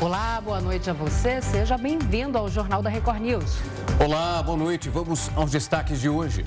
[0.00, 1.40] Olá, boa noite a você.
[1.40, 3.58] Seja bem-vindo ao Jornal da Record News.
[4.04, 4.88] Olá, boa noite.
[4.88, 6.44] Vamos aos destaques de hoje.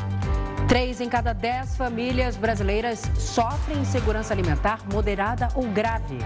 [0.67, 6.18] Três em cada dez famílias brasileiras sofrem insegurança alimentar moderada ou grave.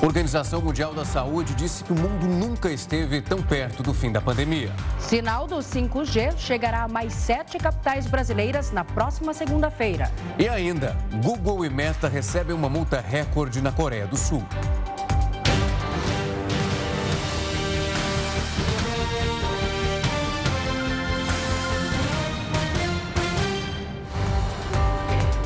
[0.00, 4.20] Organização Mundial da Saúde disse que o mundo nunca esteve tão perto do fim da
[4.20, 4.70] pandemia.
[5.00, 10.12] Sinal do 5G chegará a mais sete capitais brasileiras na próxima segunda-feira.
[10.38, 14.44] E ainda, Google e Meta recebem uma multa recorde na Coreia do Sul.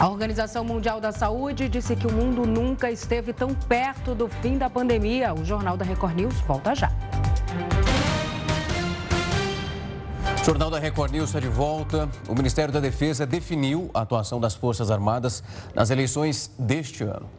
[0.02, 4.58] A Organização Mundial da Saúde disse que o mundo nunca esteve tão perto do fim
[4.58, 5.32] da pandemia.
[5.32, 6.90] O Jornal da Record News volta já.
[10.40, 12.08] O Jornal da Record News está de volta.
[12.28, 15.40] O Ministério da Defesa definiu a atuação das Forças Armadas
[15.72, 17.30] nas eleições deste ano.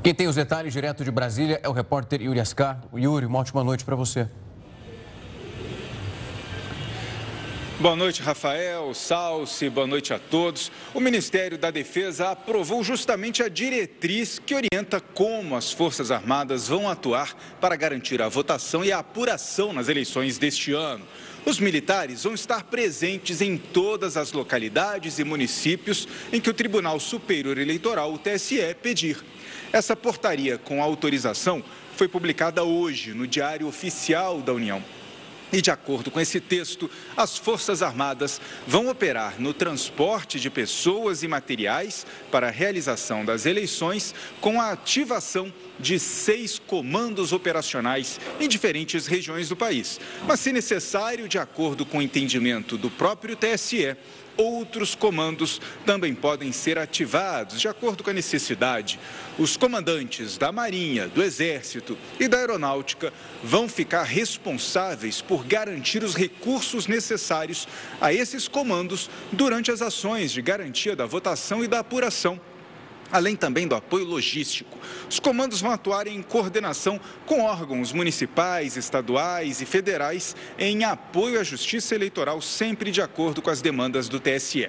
[0.00, 2.80] Quem tem os detalhes direto de Brasília é o repórter Yuri Ascar.
[2.94, 4.28] Yuri, uma ótima noite para você.
[7.80, 10.72] Boa noite, Rafael, Salsi, boa noite a todos.
[10.92, 16.90] O Ministério da Defesa aprovou justamente a diretriz que orienta como as Forças Armadas vão
[16.90, 21.06] atuar para garantir a votação e a apuração nas eleições deste ano.
[21.46, 26.98] Os militares vão estar presentes em todas as localidades e municípios em que o Tribunal
[26.98, 29.24] Superior Eleitoral, o TSE, pedir.
[29.72, 31.62] Essa portaria com autorização
[31.96, 34.82] foi publicada hoje no Diário Oficial da União.
[35.52, 41.22] E, de acordo com esse texto, as Forças Armadas vão operar no transporte de pessoas
[41.22, 48.48] e materiais para a realização das eleições com a ativação de seis comandos operacionais em
[48.48, 49.98] diferentes regiões do país.
[50.26, 53.96] Mas, se necessário, de acordo com o entendimento do próprio TSE,
[54.38, 58.98] outros comandos também podem ser ativados de acordo com a necessidade.
[59.36, 66.14] Os comandantes da Marinha, do Exército e da Aeronáutica vão ficar responsáveis por garantir os
[66.14, 67.66] recursos necessários
[68.00, 72.40] a esses comandos durante as ações de garantia da votação e da apuração
[73.10, 74.78] além também do apoio logístico.
[75.08, 81.44] Os comandos vão atuar em coordenação com órgãos municipais, estaduais e federais em apoio à
[81.44, 84.68] justiça eleitoral, sempre de acordo com as demandas do TSE.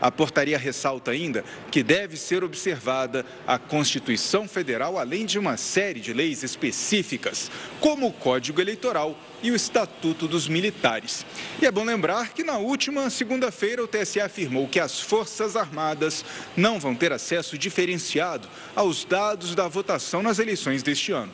[0.00, 6.00] A portaria ressalta ainda que deve ser observada a Constituição Federal, além de uma série
[6.00, 11.24] de leis específicas, como o Código Eleitoral e o Estatuto dos Militares.
[11.60, 16.24] E é bom lembrar que na última segunda-feira o TSE afirmou que as Forças Armadas
[16.56, 21.32] não vão ter acesso diferenciado aos dados da votação nas eleições deste ano.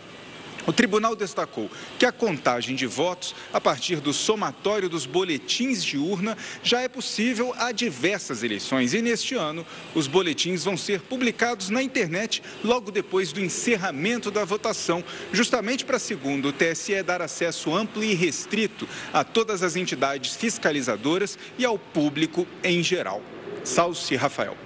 [0.66, 1.68] O tribunal destacou
[1.98, 6.88] que a contagem de votos a partir do somatório dos boletins de urna já é
[6.88, 12.92] possível a diversas eleições e neste ano os boletins vão ser publicados na internet logo
[12.92, 15.02] depois do encerramento da votação,
[15.32, 21.38] justamente para, segundo o TSE, dar acesso amplo e restrito a todas as entidades fiscalizadoras
[21.58, 23.20] e ao público em geral.
[23.64, 24.56] Salce Rafael.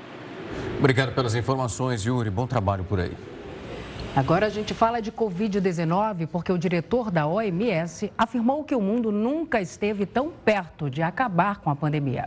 [0.79, 2.31] Obrigado pelas informações, Yuri.
[2.31, 3.13] Bom trabalho por aí.
[4.17, 9.13] Agora a gente fala de Covid-19 porque o diretor da OMS afirmou que o mundo
[9.13, 12.27] nunca esteve tão perto de acabar com a pandemia.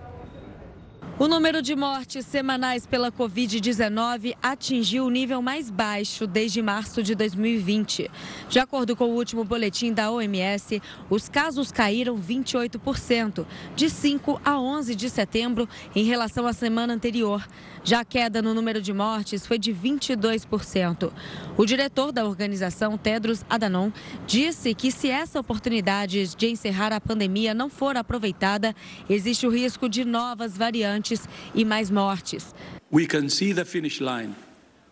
[1.19, 7.13] O número de mortes semanais pela Covid-19 atingiu o nível mais baixo desde março de
[7.13, 8.09] 2020.
[8.47, 14.57] De acordo com o último boletim da OMS, os casos caíram 28%, de 5 a
[14.62, 17.46] 11 de setembro, em relação à semana anterior.
[17.84, 21.12] Já a queda no número de mortes foi de 22%.
[21.57, 23.91] O diretor da organização, Tedros Adhanom,
[24.25, 28.74] disse que se essa oportunidade de encerrar a pandemia não for aproveitada,
[29.09, 31.08] existe o risco de novas variantes
[31.53, 32.53] e mais mortes.
[32.91, 34.33] We can see the finish line.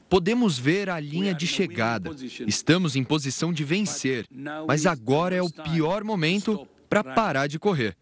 [0.10, 2.12] Podemos ver a linha de chegada.
[2.48, 4.26] Estamos em posição de vencer,
[4.66, 7.96] mas agora é o pior momento para parar de correr.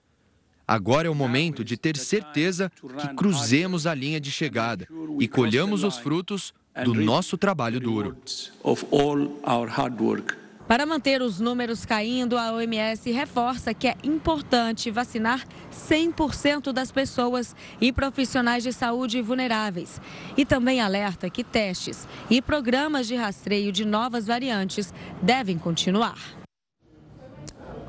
[0.67, 4.87] Agora é o momento de ter certeza que cruzemos a linha de chegada
[5.19, 6.53] e colhamos os frutos
[6.83, 8.17] do nosso trabalho duro.
[10.67, 17.55] Para manter os números caindo, a OMS reforça que é importante vacinar 100% das pessoas
[17.79, 20.01] e profissionais de saúde vulneráveis.
[20.35, 24.91] E também alerta que testes e programas de rastreio de novas variantes
[25.21, 26.17] devem continuar.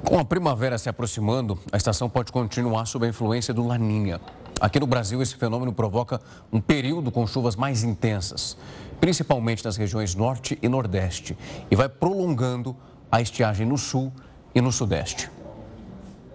[0.04, 4.20] Com a primavera se aproximando, a estação pode continuar sob a influência do Laninha.
[4.60, 6.20] Aqui no Brasil, esse fenômeno provoca
[6.52, 8.56] um período com chuvas mais intensas,
[9.00, 11.36] principalmente nas regiões norte e nordeste,
[11.70, 12.76] e vai prolongando
[13.10, 14.12] a estiagem no sul
[14.54, 15.30] e no sudeste.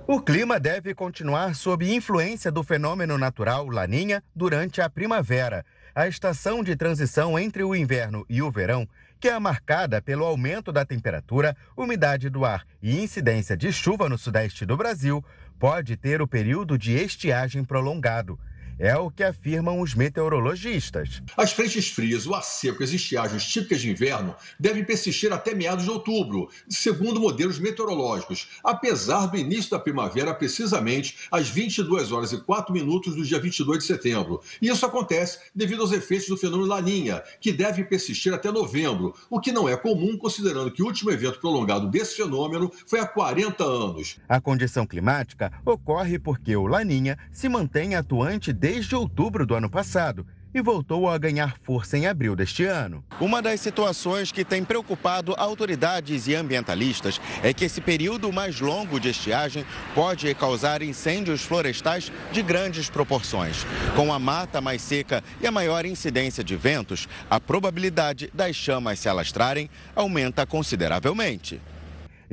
[0.08, 5.66] O clima deve continuar sob influência do fenômeno natural Laninha durante a primavera,
[5.96, 8.88] a estação de transição entre o inverno e o verão
[9.22, 14.18] que é marcada pelo aumento da temperatura, umidade do ar e incidência de chuva no
[14.18, 15.24] sudeste do Brasil,
[15.60, 18.40] pode ter o período de estiagem prolongado.
[18.84, 21.22] É o que afirmam os meteorologistas.
[21.38, 25.54] As frentes frias, o ar seco e as estiagens típicas de inverno devem persistir até
[25.54, 32.32] meados de outubro, segundo modelos meteorológicos, apesar do início da primavera precisamente às 22 horas
[32.32, 34.42] e 4 minutos do dia 22 de setembro.
[34.60, 39.40] E isso acontece devido aos efeitos do fenômeno Laninha, que deve persistir até novembro, o
[39.40, 43.64] que não é comum considerando que o último evento prolongado desse fenômeno foi há 40
[43.64, 44.18] anos.
[44.28, 49.70] A condição climática ocorre porque o Laninha se mantém atuante desde desde outubro do ano
[49.70, 53.04] passado e voltou a ganhar força em abril deste ano.
[53.20, 58.98] Uma das situações que tem preocupado autoridades e ambientalistas é que esse período mais longo
[58.98, 63.66] de estiagem pode causar incêndios florestais de grandes proporções.
[63.94, 69.00] Com a mata mais seca e a maior incidência de ventos, a probabilidade das chamas
[69.00, 71.60] se alastrarem aumenta consideravelmente.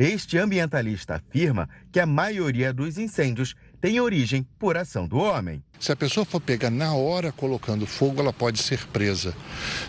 [0.01, 5.63] Este ambientalista afirma que a maioria dos incêndios tem origem por ação do homem.
[5.79, 9.35] Se a pessoa for pega na hora colocando fogo, ela pode ser presa.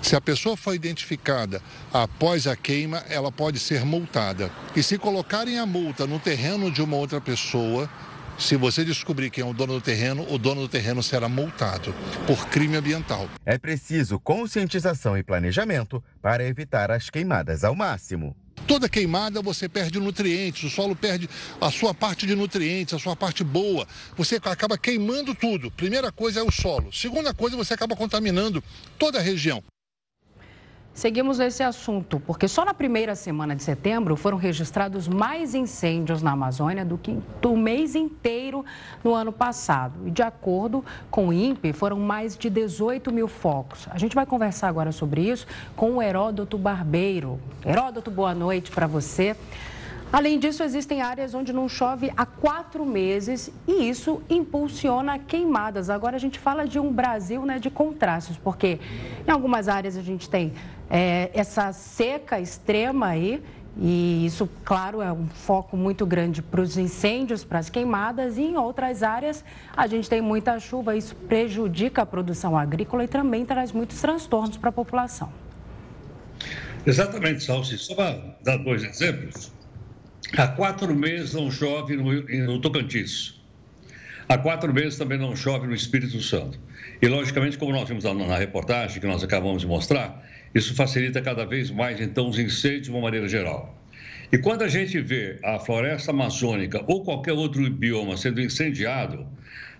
[0.01, 4.51] Se a pessoa for identificada após a queima, ela pode ser multada.
[4.75, 7.89] E se colocarem a multa no terreno de uma outra pessoa,
[8.37, 11.93] se você descobrir quem é o dono do terreno, o dono do terreno será multado
[12.25, 13.27] por crime ambiental.
[13.45, 18.35] É preciso conscientização e planejamento para evitar as queimadas ao máximo.
[18.67, 21.29] Toda queimada você perde nutrientes, o solo perde
[21.59, 23.87] a sua parte de nutrientes, a sua parte boa.
[24.15, 25.71] Você acaba queimando tudo.
[25.71, 26.93] Primeira coisa é o solo.
[26.93, 28.63] Segunda coisa, você acaba contaminando
[28.97, 29.63] toda a região.
[30.99, 36.33] Seguimos nesse assunto, porque só na primeira semana de setembro foram registrados mais incêndios na
[36.33, 38.65] Amazônia do que do mês inteiro
[39.01, 39.93] no ano passado.
[40.05, 43.87] E de acordo com o INPE, foram mais de 18 mil focos.
[43.91, 47.39] A gente vai conversar agora sobre isso com o Heródoto Barbeiro.
[47.65, 49.37] Heródoto, boa noite para você.
[50.11, 55.87] Além disso, existem áreas onde não chove há quatro meses e isso impulsiona queimadas.
[55.87, 58.79] Agora a gente fala de um Brasil né, de contrastes, porque
[59.27, 60.51] em algumas áreas a gente tem
[60.89, 63.43] é, essa seca extrema aí,
[63.77, 68.41] e isso, claro, é um foco muito grande para os incêndios, para as queimadas, e
[68.41, 69.45] em outras áreas
[69.77, 74.57] a gente tem muita chuva, isso prejudica a produção agrícola e também traz muitos transtornos
[74.57, 75.31] para a população.
[76.83, 77.77] Exatamente, Salsi.
[77.77, 79.58] Só para dar dois exemplos.
[80.37, 83.39] Há quatro meses não chove no, no Tocantins.
[84.27, 86.59] Há quatro meses também não chove no Espírito Santo.
[87.01, 90.23] E, logicamente, como nós vimos na reportagem que nós acabamos de mostrar,
[90.53, 93.75] isso facilita cada vez mais, então, os incêndios de uma maneira geral.
[94.31, 99.25] E quando a gente vê a floresta amazônica ou qualquer outro bioma sendo incendiado,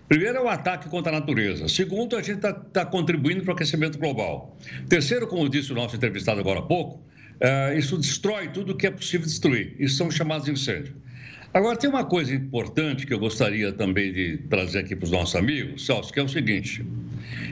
[0.08, 1.68] primeiro é um ataque contra a natureza.
[1.68, 4.58] Segundo, a gente está tá contribuindo para o aquecimento global.
[4.88, 7.00] Terceiro, como disse o nosso entrevistado agora há pouco,
[7.40, 9.74] Uh, isso destrói tudo que é possível destruir.
[9.78, 10.94] Isso são chamados incêndios.
[11.52, 15.34] Agora, tem uma coisa importante que eu gostaria também de trazer aqui para os nossos
[15.34, 16.84] amigos, Celso, que é o seguinte: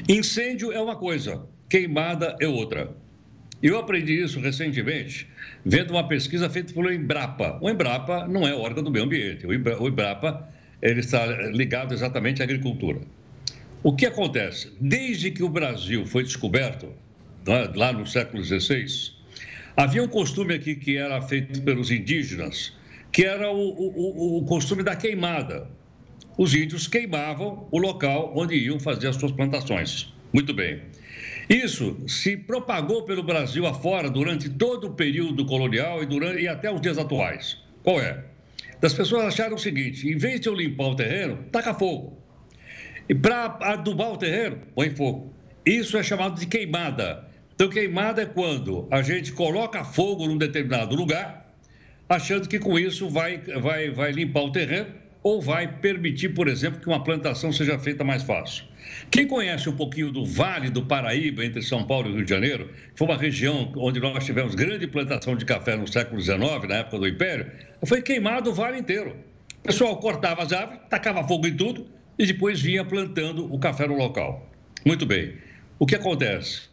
[0.09, 2.95] incêndio é uma coisa, queimada é outra.
[3.61, 5.27] Eu aprendi isso recentemente,
[5.65, 7.59] vendo uma pesquisa feita pelo Embrapa.
[7.61, 10.49] O Embrapa não é órgão do meio ambiente, o Embrapa
[10.81, 13.01] ele está ligado exatamente à agricultura.
[13.83, 14.73] O que acontece?
[14.81, 16.93] Desde que o Brasil foi descoberto,
[17.47, 18.87] é, lá no século XVI,
[19.79, 22.77] Havia um costume aqui que era feito pelos indígenas,
[23.13, 25.71] que era o, o, o costume da queimada.
[26.37, 30.13] Os índios queimavam o local onde iam fazer as suas plantações.
[30.33, 30.83] Muito bem.
[31.49, 36.75] Isso se propagou pelo Brasil afora durante todo o período colonial e, durante, e até
[36.75, 37.57] os dias atuais.
[37.85, 38.25] Qual é?
[38.83, 42.21] As pessoas acharam o seguinte: em vez de eu limpar o terreno, taca fogo.
[43.09, 45.33] E para adubar o terreno, põe fogo.
[45.65, 47.28] Isso é chamado de queimada.
[47.59, 51.53] Então, queimada é quando a gente coloca fogo num determinado lugar,
[52.09, 54.87] achando que com isso vai, vai, vai limpar o terreno
[55.25, 58.65] ou vai permitir, por exemplo, que uma plantação seja feita mais fácil.
[59.11, 62.71] Quem conhece um pouquinho do Vale do Paraíba, entre São Paulo e Rio de Janeiro,
[62.95, 66.39] foi uma região onde nós tivemos grande plantação de café no século XIX,
[66.69, 67.51] na época do Império,
[67.85, 69.17] foi queimado o vale inteiro.
[69.59, 73.89] O pessoal cortava as árvores, tacava fogo em tudo e depois vinha plantando o café
[73.89, 74.49] no local.
[74.87, 75.35] Muito bem.
[75.77, 76.69] O que acontece?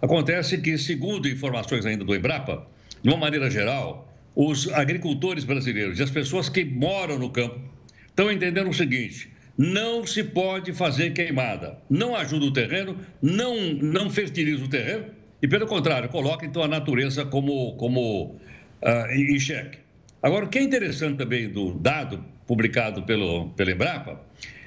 [0.00, 2.66] Acontece que, segundo informações ainda do Embrapa,
[3.02, 7.60] de uma maneira geral, os agricultores brasileiros e as pessoas que moram no campo
[8.06, 11.78] estão entendendo o seguinte: não se pode fazer queimada.
[11.90, 15.06] Não ajuda o terreno, não, não fertiliza o terreno
[15.42, 18.36] e, pelo contrário, coloca então a natureza como, como
[18.82, 19.78] uh, em xeque.
[20.22, 24.20] Agora, o que é interessante também do dado publicado pelo, pelo Embrapa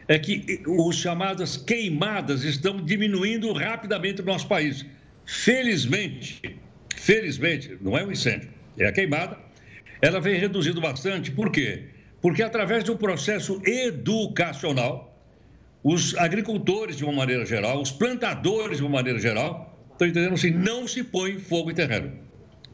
[0.07, 4.85] é que os chamadas queimadas estão diminuindo rapidamente no nosso país.
[5.31, 6.59] Felizmente,
[6.93, 9.37] felizmente, não é um incêndio, é a queimada,
[10.01, 11.31] ela vem reduzindo bastante.
[11.31, 11.85] Por quê?
[12.21, 15.17] Porque através de um processo educacional,
[15.81, 20.51] os agricultores, de uma maneira geral, os plantadores, de uma maneira geral, estão entendendo assim,
[20.51, 22.11] não se põe fogo em terreno.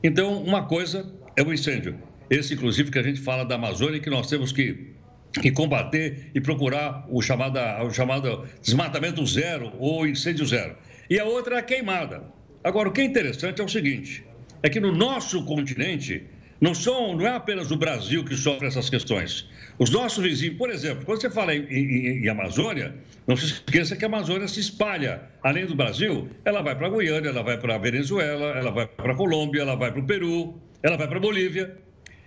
[0.04, 1.96] Então, uma coisa é o incêndio.
[2.28, 4.94] Esse, inclusive, que a gente fala da Amazônia, que nós temos que,
[5.42, 10.76] que combater e procurar o chamado, o chamado desmatamento zero ou incêndio zero.
[11.08, 12.36] E a outra é a queimada.
[12.64, 14.24] Agora, o que é interessante é o seguinte:
[14.64, 16.24] é que no nosso continente,
[16.60, 19.48] não, são, não é apenas o Brasil que sofre essas questões.
[19.78, 22.96] Os nossos vizinhos, por exemplo, quando você fala em, em, em, Amazônia,
[23.28, 25.22] não se esqueça que a Amazônia se espalha.
[25.44, 28.88] Além do Brasil, ela vai para a Guiana, ela vai para a Venezuela, ela vai
[28.88, 31.78] para a Colômbia, ela vai para o Peru, ela vai para a Bolívia.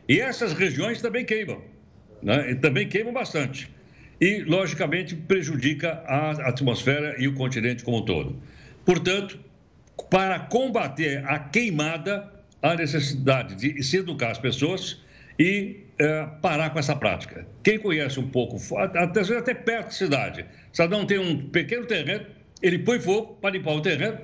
[0.08, 1.60] E essas regiões também queimam,
[2.22, 2.54] né?
[2.54, 3.68] também queimam bastante.
[4.20, 8.40] E, logicamente, prejudica a atmosfera e o continente como um todo.
[8.84, 9.40] Portanto,
[10.08, 12.30] para combater a queimada,
[12.62, 15.00] há necessidade de se educar as pessoas
[15.38, 17.46] e é, parar com essa prática.
[17.62, 22.26] Quem conhece um pouco, até, até perto da cidade, cidadão tem um pequeno terreno,
[22.62, 24.18] ele põe fogo para limpar o terreno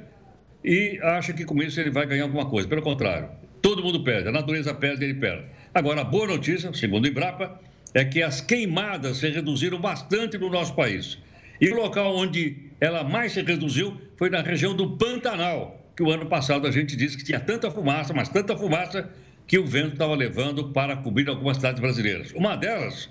[0.64, 2.68] e acha que com isso ele vai ganhar alguma coisa.
[2.68, 3.30] Pelo contrário,
[3.62, 5.44] todo mundo perde, a natureza perde, ele perde.
[5.74, 7.60] Agora, a boa notícia, segundo o Embrapa,
[7.94, 11.18] é que as queimadas se reduziram bastante no nosso país.
[11.60, 16.10] E o local onde ela mais se reduziu foi na região do Pantanal, que o
[16.10, 19.08] ano passado a gente disse que tinha tanta fumaça, mas tanta fumaça,
[19.46, 22.32] que o vento estava levando para cobrir algumas cidades brasileiras.
[22.32, 23.08] Uma delas,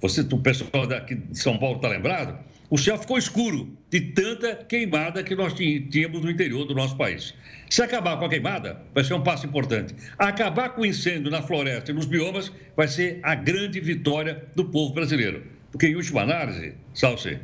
[0.00, 2.38] você, o pessoal daqui de São Paulo está lembrado,
[2.70, 7.34] o céu ficou escuro de tanta queimada que nós tínhamos no interior do nosso país.
[7.68, 9.94] Se acabar com a queimada, vai ser um passo importante.
[10.18, 14.64] Acabar com o incêndio na floresta e nos biomas vai ser a grande vitória do
[14.64, 15.42] povo brasileiro.
[15.70, 17.38] Porque, em última análise, Salce,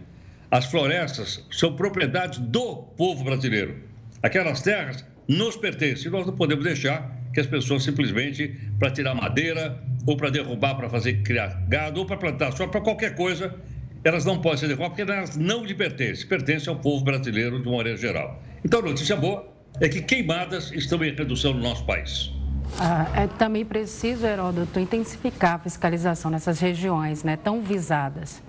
[0.50, 3.76] as florestas são propriedade do povo brasileiro.
[4.23, 6.11] Aquelas terras nos pertencem.
[6.11, 10.90] Nós não podemos deixar que as pessoas simplesmente, para tirar madeira, ou para derrubar, para
[10.90, 13.54] fazer criar gado, ou para plantar só para qualquer coisa,
[14.02, 17.69] elas não podem ser derrubadas porque elas não lhe pertencem, pertencem ao povo brasileiro de
[17.69, 18.42] uma maneira geral.
[18.64, 19.47] Então, a notícia boa
[19.80, 22.33] é que queimadas estão em redução no nosso país.
[22.78, 28.42] Ah, é também preciso, Heródoto, intensificar a fiscalização nessas regiões né, tão visadas.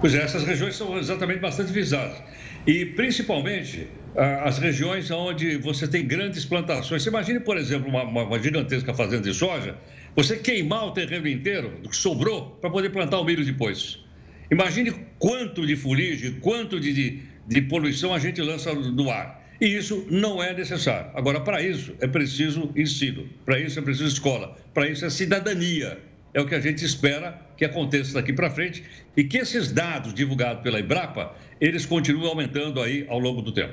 [0.00, 2.22] Pois é, essas regiões são exatamente bastante visadas.
[2.66, 7.02] E principalmente as regiões onde você tem grandes plantações.
[7.02, 9.76] Você imagine, por exemplo, uma, uma gigantesca fazenda de soja,
[10.14, 13.98] você queimar o terreno inteiro, do que sobrou, para poder plantar o milho depois.
[14.50, 19.44] Imagine quanto de fuligem, quanto de, de, de poluição a gente lança no ar.
[19.60, 21.10] E isso não é necessário.
[21.14, 25.98] Agora, para isso é preciso ensino, para isso é preciso escola, para isso é cidadania.
[26.36, 28.84] É o que a gente espera que aconteça daqui para frente
[29.16, 33.72] e que esses dados divulgados pela Embrapa, eles continuem aumentando aí ao longo do tempo.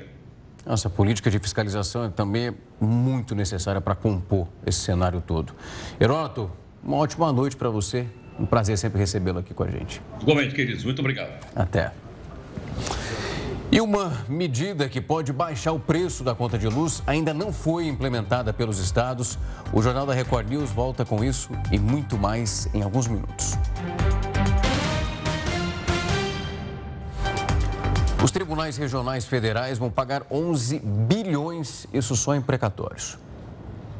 [0.64, 5.54] Nossa política de fiscalização é também muito necessária para compor esse cenário todo.
[6.00, 6.50] Heródoto,
[6.82, 8.06] uma ótima noite para você.
[8.40, 10.00] Um prazer sempre recebê-lo aqui com a gente.
[10.22, 10.84] Igualmente, queridos.
[10.84, 11.46] Muito obrigado.
[11.54, 11.92] Até.
[13.74, 17.88] E uma medida que pode baixar o preço da conta de luz ainda não foi
[17.88, 19.36] implementada pelos estados.
[19.72, 23.54] O Jornal da Record News volta com isso e muito mais em alguns minutos.
[28.22, 33.18] Os tribunais regionais federais vão pagar 11 bilhões, isso só em precatórios.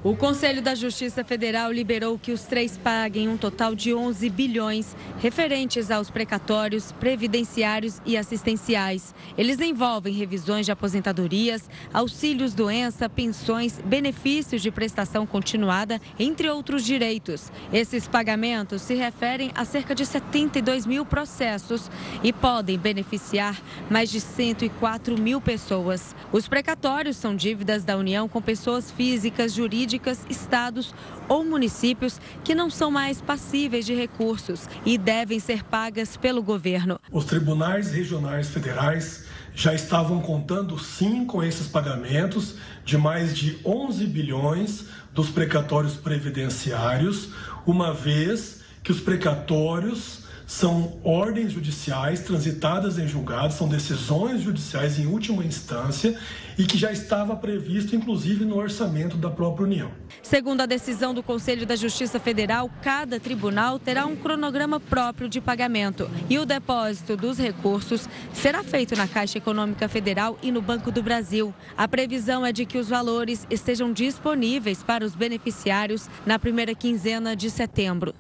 [0.05, 4.95] O Conselho da Justiça Federal liberou que os três paguem um total de 11 bilhões
[5.19, 9.15] referentes aos precatórios, previdenciários e assistenciais.
[9.39, 17.51] Eles envolvem revisões de aposentadorias, auxílios doença, pensões, benefícios de prestação continuada, entre outros direitos.
[17.73, 21.91] Esses pagamentos se referem a cerca de 72 mil processos
[22.23, 23.59] e podem beneficiar
[23.89, 26.15] mais de 104 mil pessoas.
[26.31, 30.95] Os precatórios são dívidas da União com pessoas físicas, jurídicas jurídicas, estados
[31.29, 36.99] ou municípios que não são mais passíveis de recursos e devem ser pagas pelo governo.
[37.11, 39.25] Os tribunais regionais federais
[39.55, 47.29] já estavam contando sim com esses pagamentos de mais de 11 bilhões dos precatórios previdenciários,
[47.65, 55.07] uma vez que os precatórios são ordens judiciais transitadas em julgado, são decisões judiciais em
[55.07, 56.19] última instância
[56.59, 59.91] e que já estava previsto, inclusive, no orçamento da própria União.
[60.23, 65.41] Segundo a decisão do Conselho da Justiça Federal, cada tribunal terá um cronograma próprio de
[65.41, 70.91] pagamento e o depósito dos recursos será feito na Caixa Econômica Federal e no Banco
[70.91, 71.53] do Brasil.
[71.77, 77.35] A previsão é de que os valores estejam disponíveis para os beneficiários na primeira quinzena
[77.35, 78.15] de setembro.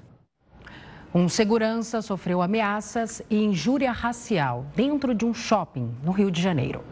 [1.14, 6.82] Um segurança sofreu ameaças e injúria racial dentro de um shopping no Rio de Janeiro.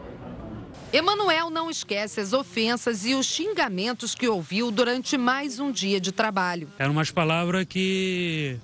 [0.92, 6.12] Emanuel não esquece as ofensas e os xingamentos que ouviu durante mais um dia de
[6.12, 6.68] trabalho.
[6.78, 8.60] Eram umas palavras que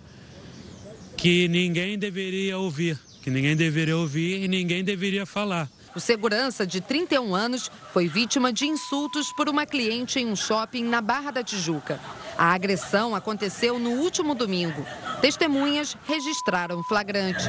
[1.17, 5.69] que ninguém deveria ouvir, que ninguém deveria ouvir e ninguém deveria falar.
[5.99, 10.85] O segurança de 31 anos foi vítima de insultos por uma cliente em um shopping
[10.85, 11.99] na Barra da Tijuca.
[12.39, 14.87] A agressão aconteceu no último domingo.
[15.21, 17.43] Testemunhas registraram flagrante.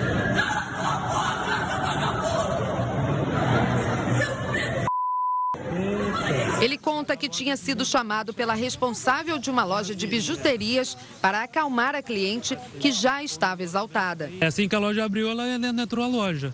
[6.59, 11.93] Ele conta que tinha sido chamado pela responsável de uma loja de bijuterias para acalmar
[11.93, 14.31] a cliente que já estava exaltada.
[14.41, 16.51] É assim que a loja abriu, ela entrou a loja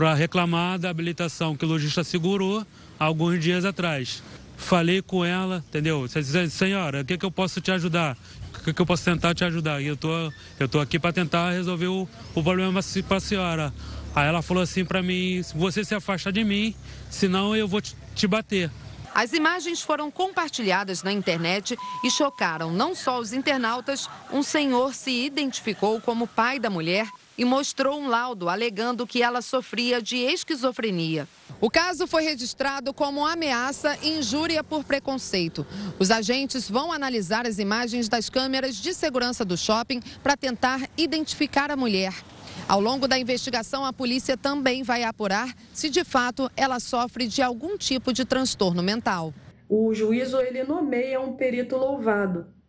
[0.00, 2.66] para reclamar da habilitação que o lojista segurou
[2.98, 4.22] alguns dias atrás.
[4.56, 6.06] Falei com ela, entendeu?
[6.48, 8.16] Senhora, o que, que eu posso te ajudar?
[8.54, 9.82] O que, que eu posso tentar te ajudar?
[9.82, 13.74] E eu tô, eu tô aqui para tentar resolver o, o problema para a senhora.
[14.14, 16.74] Aí ela falou assim para mim: você se afasta de mim,
[17.10, 18.70] senão eu vou te, te bater.
[19.14, 24.08] As imagens foram compartilhadas na internet e chocaram não só os internautas.
[24.32, 27.06] Um senhor se identificou como pai da mulher
[27.40, 31.26] e mostrou um laudo alegando que ela sofria de esquizofrenia.
[31.58, 35.66] O caso foi registrado como ameaça e injúria por preconceito.
[35.98, 41.70] Os agentes vão analisar as imagens das câmeras de segurança do shopping para tentar identificar
[41.70, 42.12] a mulher.
[42.68, 47.40] Ao longo da investigação, a polícia também vai apurar se de fato ela sofre de
[47.40, 49.32] algum tipo de transtorno mental.
[49.66, 52.59] O juízo ele nomeia um perito louvado.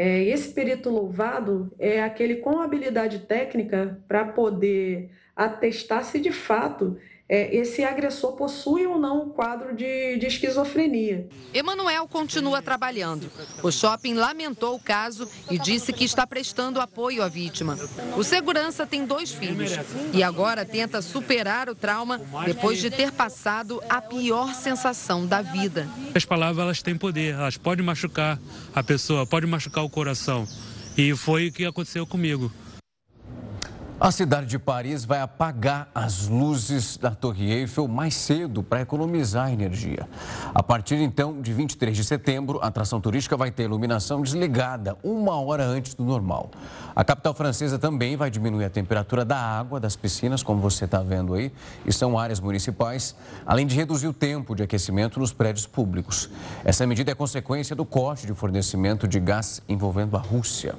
[0.00, 6.96] É, esse perito louvado é aquele com habilidade técnica para poder atestar se de fato
[7.28, 11.28] é, esse agressor possui ou não um quadro de, de esquizofrenia.
[11.52, 13.30] Emanuel continua trabalhando.
[13.62, 17.78] O shopping lamentou o caso e disse que está prestando apoio à vítima.
[18.16, 19.72] O segurança tem dois filhos
[20.12, 25.86] e agora tenta superar o trauma depois de ter passado a pior sensação da vida.
[26.14, 28.38] As palavras elas têm poder, elas podem machucar
[28.74, 30.48] a pessoa, podem machucar o coração.
[30.96, 32.50] E foi o que aconteceu comigo.
[34.00, 39.52] A cidade de Paris vai apagar as luzes da Torre Eiffel mais cedo para economizar
[39.52, 40.08] energia.
[40.54, 45.40] A partir então de 23 de setembro, a atração turística vai ter iluminação desligada uma
[45.40, 46.52] hora antes do normal.
[46.94, 51.02] A capital francesa também vai diminuir a temperatura da água das piscinas, como você está
[51.02, 51.52] vendo aí,
[51.84, 56.30] e são áreas municipais, além de reduzir o tempo de aquecimento nos prédios públicos.
[56.64, 60.76] Essa medida é consequência do corte de fornecimento de gás envolvendo a Rússia.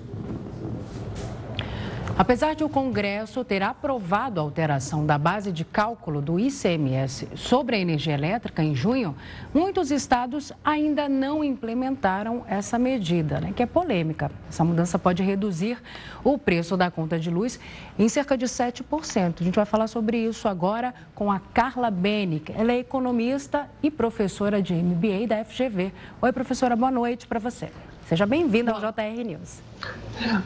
[2.20, 7.78] Apesar de o Congresso ter aprovado a alteração da base de cálculo do ICMS sobre
[7.78, 9.16] a energia elétrica em junho,
[9.54, 14.30] muitos estados ainda não implementaram essa medida, né, que é polêmica.
[14.50, 15.78] Essa mudança pode reduzir
[16.22, 17.58] o preço da conta de luz
[17.98, 19.36] em cerca de 7%.
[19.40, 22.52] A gente vai falar sobre isso agora com a Carla Benick.
[22.52, 25.94] Ela é economista e professora de MBA da FGV.
[26.22, 27.70] Oi, professora, boa noite para você.
[28.10, 29.62] Seja bem-vinda ao JR News.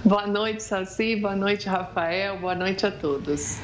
[0.04, 1.16] Boa noite, Saci.
[1.16, 2.38] Boa noite, Rafael.
[2.38, 3.58] Boa noite a todos.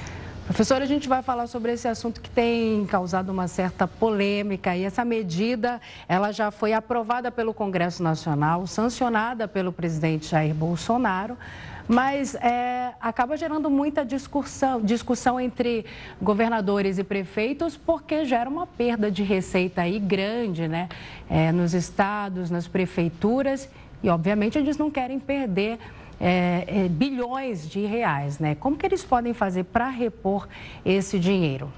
[0.45, 4.85] Professora, a gente vai falar sobre esse assunto que tem causado uma certa polêmica e
[4.85, 11.37] essa medida, ela já foi aprovada pelo Congresso Nacional, sancionada pelo presidente Jair Bolsonaro,
[11.85, 15.85] mas é, acaba gerando muita discussão, discussão entre
[16.21, 20.87] governadores e prefeitos, porque gera uma perda de receita aí grande, né,
[21.29, 23.67] é, nos estados, nas prefeituras
[24.03, 25.77] e, obviamente, eles não querem perder
[26.19, 28.55] é, é, bilhões de reais, né?
[28.55, 30.47] Como que eles podem fazer para repor
[30.85, 31.71] esse dinheiro?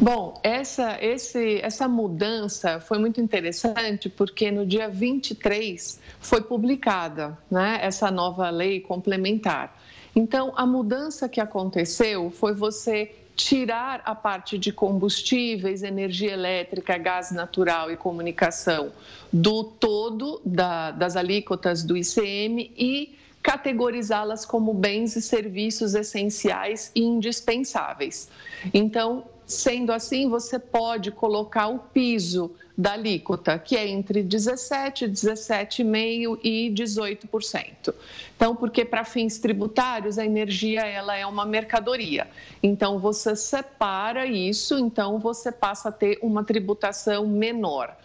[0.00, 7.80] Bom, essa, esse, essa mudança foi muito interessante porque no dia 23 foi publicada né,
[7.82, 9.76] essa nova lei complementar.
[10.14, 17.30] Então, a mudança que aconteceu foi você tirar a parte de combustíveis, energia elétrica, gás
[17.30, 18.90] natural e comunicação
[19.32, 27.00] do todo da, das alíquotas do ICM e categorizá-las como bens e serviços essenciais e
[27.00, 28.28] indispensáveis.
[28.74, 36.38] Então, sendo assim, você pode colocar o piso da alíquota, que é entre 17, 17,5
[36.44, 37.94] e 18%.
[38.36, 42.28] Então, porque para fins tributários a energia ela é uma mercadoria.
[42.62, 47.96] Então você separa isso, então você passa a ter uma tributação menor.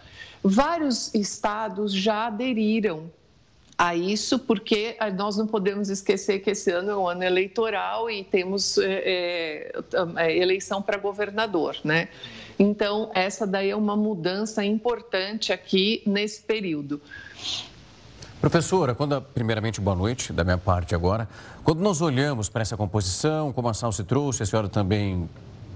[0.42, 3.12] Vários estados já aderiram
[3.84, 8.24] a isso, porque nós não podemos esquecer que esse ano é um ano eleitoral e
[8.24, 9.74] temos é,
[10.16, 12.08] é, eleição para governador, né?
[12.58, 17.02] Então, essa daí é uma mudança importante aqui nesse período.
[18.40, 21.28] Professora, quando, primeiramente, boa noite da minha parte agora.
[21.62, 25.30] Quando nós olhamos para essa composição, como a Sal se trouxe, a senhora também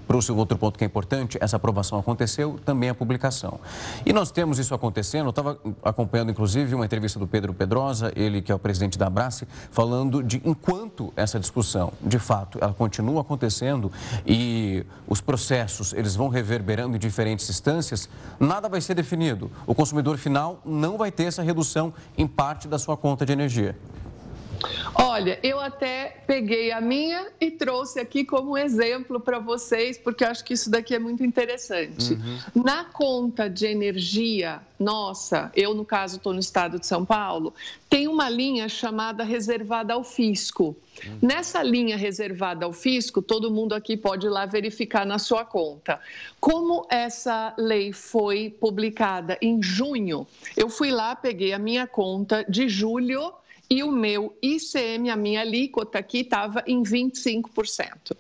[0.07, 3.59] para o outro ponto que é importante, essa aprovação aconteceu, também a publicação.
[4.05, 8.41] E nós temos isso acontecendo, eu estava acompanhando inclusive uma entrevista do Pedro Pedrosa, ele
[8.41, 13.21] que é o presidente da Abrace, falando de enquanto essa discussão, de fato, ela continua
[13.21, 13.91] acontecendo
[14.25, 19.51] e os processos, eles vão reverberando em diferentes instâncias, nada vai ser definido.
[19.65, 23.75] O consumidor final não vai ter essa redução em parte da sua conta de energia.
[24.93, 30.29] Olha, eu até peguei a minha e trouxe aqui como exemplo para vocês, porque eu
[30.29, 32.13] acho que isso daqui é muito interessante.
[32.13, 32.63] Uhum.
[32.63, 37.53] Na conta de energia nossa, eu no caso estou no estado de São Paulo,
[37.89, 40.75] tem uma linha chamada reservada ao fisco.
[41.03, 41.17] Uhum.
[41.21, 45.99] Nessa linha reservada ao fisco, todo mundo aqui pode ir lá verificar na sua conta.
[46.39, 52.69] Como essa lei foi publicada em junho, eu fui lá, peguei a minha conta de
[52.69, 53.33] julho
[53.69, 58.15] e o meu ICM, a minha alíquota aqui, estava em 25%.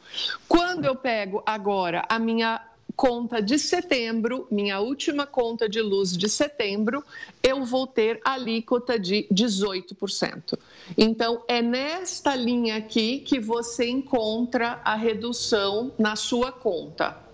[0.47, 2.61] Quando eu pego agora a minha
[2.97, 7.03] conta de setembro, minha última conta de luz de setembro,
[7.43, 10.57] eu vou ter alíquota de 18%.
[10.97, 17.26] Então, é nesta linha aqui que você encontra a redução na sua conta.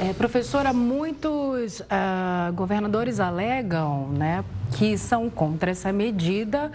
[0.00, 4.44] É, professora, muitos uh, governadores alegam né,
[4.76, 6.70] que são contra essa medida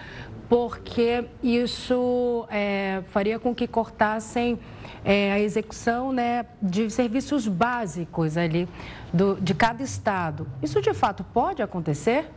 [0.49, 4.59] porque isso é, faria com que cortassem
[5.03, 8.67] é, a execução né, de serviços básicos ali
[9.11, 10.45] do, de cada estado.
[10.61, 12.29] Isso de fato pode acontecer?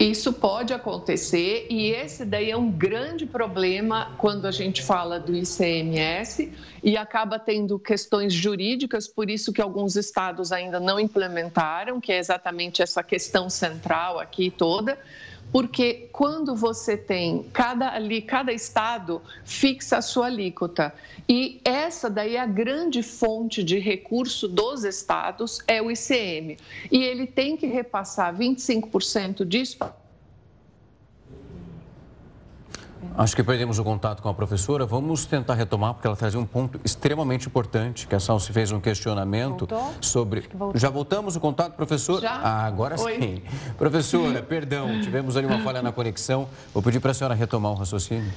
[0.00, 5.36] Isso pode acontecer e esse daí é um grande problema quando a gente fala do
[5.36, 6.50] ICMS
[6.82, 12.18] e acaba tendo questões jurídicas, por isso que alguns estados ainda não implementaram, que é
[12.18, 14.96] exatamente essa questão central aqui toda
[15.52, 20.94] porque quando você tem cada ali cada estado fixa a sua alíquota.
[21.28, 26.56] E essa daí é a grande fonte de recurso dos estados é o ICM
[26.90, 29.78] e ele tem que repassar 25% disso
[33.16, 34.86] Acho que perdemos o contato com a professora.
[34.86, 38.80] Vamos tentar retomar, porque ela trazia um ponto extremamente importante, que a Salsi fez um
[38.80, 39.94] questionamento Voltou?
[40.00, 40.48] sobre...
[40.74, 42.20] Já voltamos o contato, professor?
[42.20, 42.32] Já?
[42.32, 43.18] Ah, agora Oi.
[43.20, 43.42] sim.
[43.76, 46.48] Professora, perdão, tivemos ali uma falha na conexão.
[46.72, 48.30] Vou pedir para a senhora retomar o raciocínio.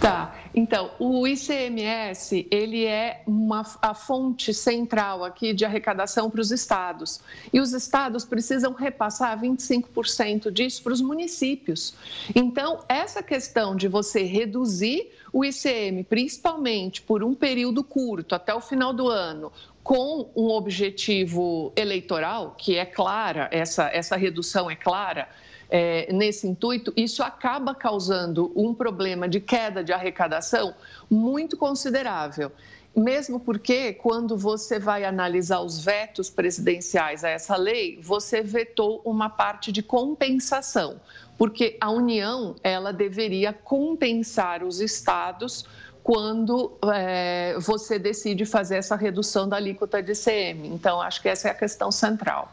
[0.00, 6.50] Tá, então, o ICMS, ele é uma, a fonte central aqui de arrecadação para os
[6.50, 7.20] estados.
[7.52, 11.94] E os estados precisam repassar 25% disso para os municípios.
[12.34, 18.60] Então, essa questão de você reduzir o ICM, principalmente por um período curto, até o
[18.60, 25.28] final do ano, com um objetivo eleitoral, que é clara, essa, essa redução é clara,
[25.70, 30.74] é, nesse intuito, isso acaba causando um problema de queda de arrecadação
[31.10, 32.50] muito considerável.
[32.96, 39.28] Mesmo porque, quando você vai analisar os vetos presidenciais a essa lei, você vetou uma
[39.28, 41.00] parte de compensação,
[41.36, 45.64] porque a União ela deveria compensar os estados
[46.02, 50.68] quando é, você decide fazer essa redução da alíquota de ICM.
[50.68, 52.50] Então, acho que essa é a questão central.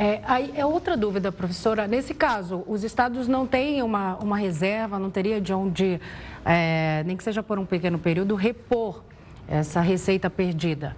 [0.00, 1.88] É, aí é outra dúvida, professora.
[1.88, 6.00] Nesse caso, os estados não têm uma, uma reserva, não teria de onde,
[6.44, 9.02] é, nem que seja por um pequeno período, repor
[9.48, 10.94] essa receita perdida?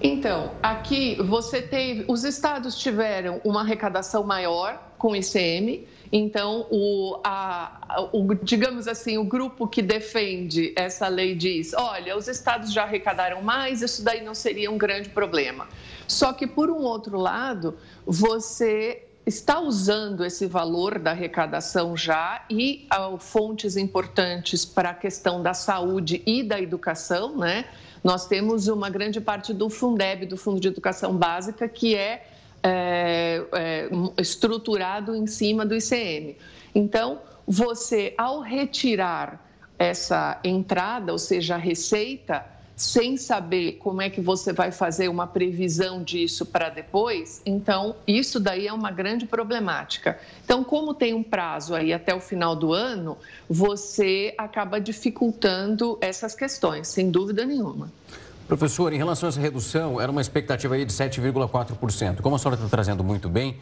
[0.00, 7.20] Então, aqui você teve, os estados tiveram uma arrecadação maior com o ICM, então o,
[7.22, 12.84] a, o, digamos assim, o grupo que defende essa lei diz, olha, os estados já
[12.84, 15.68] arrecadaram mais, isso daí não seria um grande problema.
[16.10, 22.88] Só que, por um outro lado, você está usando esse valor da arrecadação já e
[22.92, 27.64] uh, fontes importantes para a questão da saúde e da educação, né?
[28.02, 32.26] Nós temos uma grande parte do Fundeb, do Fundo de Educação Básica, que é,
[32.62, 36.36] é, é estruturado em cima do ICM.
[36.74, 39.46] Então, você, ao retirar
[39.78, 42.44] essa entrada, ou seja, a receita,
[42.80, 48.40] sem saber como é que você vai fazer uma previsão disso para depois, então isso
[48.40, 50.18] daí é uma grande problemática.
[50.42, 56.34] Então, como tem um prazo aí até o final do ano, você acaba dificultando essas
[56.34, 57.92] questões, sem dúvida nenhuma.
[58.48, 62.22] Professor, em relação a essa redução, era uma expectativa aí de 7,4%.
[62.22, 63.58] Como a senhora está trazendo muito bem,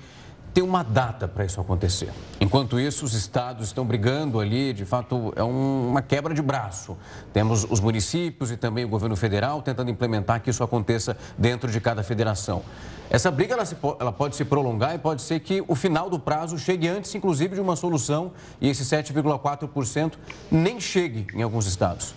[0.59, 2.12] tem uma data para isso acontecer.
[2.40, 6.97] Enquanto isso, os estados estão brigando ali, de fato, é um, uma quebra de braço.
[7.33, 11.81] Temos os municípios e também o governo federal tentando implementar que isso aconteça dentro de
[11.81, 12.64] cada federação.
[13.09, 16.18] Essa briga ela, se, ela pode se prolongar e pode ser que o final do
[16.18, 20.14] prazo chegue antes, inclusive, de uma solução e esse 7,4%
[20.51, 22.16] nem chegue em alguns estados.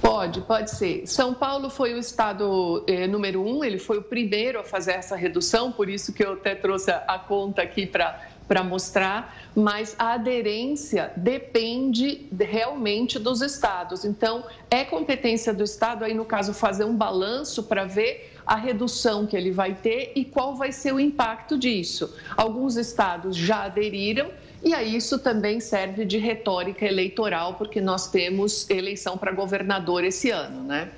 [0.00, 1.06] Pode, pode ser.
[1.06, 5.16] São Paulo foi o estado eh, número um, ele foi o primeiro a fazer essa
[5.16, 11.12] redução, por isso que eu até trouxe a conta aqui para mostrar, mas a aderência
[11.16, 14.04] depende realmente dos estados.
[14.04, 19.26] Então, é competência do estado aí no caso fazer um balanço para ver a redução
[19.26, 22.14] que ele vai ter e qual vai ser o impacto disso.
[22.36, 24.30] Alguns estados já aderiram
[24.62, 30.30] e aí isso também serve de retórica eleitoral, porque nós temos eleição para governador esse
[30.30, 30.90] ano, né?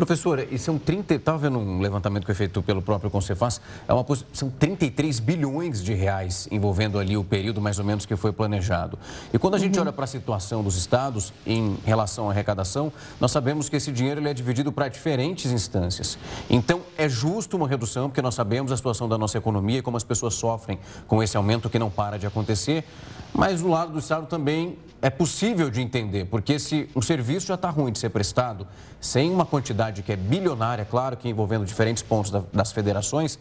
[0.00, 3.92] Professora, e são 30, estava vendo um levantamento que foi feito pelo próprio Concefaz, é
[3.92, 8.32] uma, são 33 bilhões de reais envolvendo ali o período mais ou menos que foi
[8.32, 8.98] planejado.
[9.30, 9.82] E quando a gente uhum.
[9.82, 14.22] olha para a situação dos estados em relação à arrecadação, nós sabemos que esse dinheiro
[14.22, 16.16] ele é dividido para diferentes instâncias.
[16.48, 19.98] Então, é justo uma redução, porque nós sabemos a situação da nossa economia e como
[19.98, 22.86] as pessoas sofrem com esse aumento que não para de acontecer,
[23.34, 27.54] mas do lado do estado também é possível de entender, porque se o serviço já
[27.54, 28.66] está ruim de ser prestado,
[29.00, 33.38] sem uma quantidade que é bilionária, claro que envolvendo diferentes pontos das federações,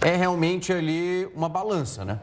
[0.00, 2.18] é realmente ali uma balança, né?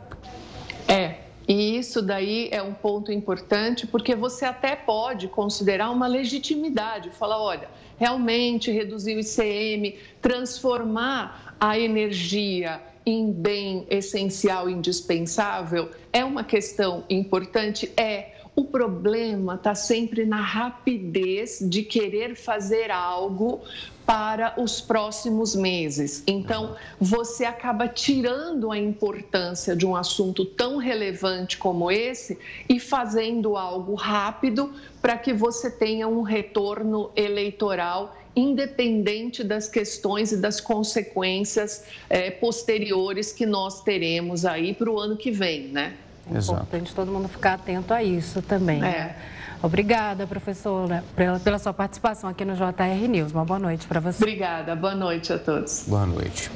[0.87, 1.15] É,
[1.47, 7.39] e isso daí é um ponto importante, porque você até pode considerar uma legitimidade, falar,
[7.41, 17.05] olha, realmente reduzir o ICM, transformar a energia em bem essencial, indispensável, é uma questão
[17.09, 17.91] importante?
[17.95, 18.33] É.
[18.57, 23.61] O problema está sempre na rapidez de querer fazer algo
[24.03, 26.23] para os próximos meses.
[26.25, 33.55] Então, você acaba tirando a importância de um assunto tão relevante como esse e fazendo
[33.55, 41.85] algo rápido para que você tenha um retorno eleitoral independente das questões e das consequências
[42.09, 45.95] é, posteriores que nós teremos aí para o ano que vem, né?
[46.33, 48.79] É importante todo mundo ficar atento a isso também.
[48.79, 48.89] Né?
[48.89, 48.99] É.
[48.99, 49.15] Né?
[49.61, 53.31] Obrigada, professora, pela, pela sua participação aqui no JR News.
[53.31, 54.23] Uma boa noite para você.
[54.23, 55.85] Obrigada, boa noite a todos.
[55.87, 56.51] Boa noite.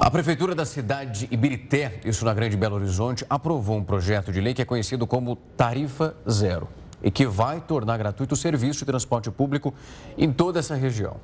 [0.00, 4.40] A Prefeitura da cidade de Ibirité, isso na Grande Belo Horizonte, aprovou um projeto de
[4.40, 6.68] lei que é conhecido como Tarifa Zero
[7.02, 9.74] e que vai tornar gratuito o serviço de transporte público
[10.16, 11.16] em toda essa região.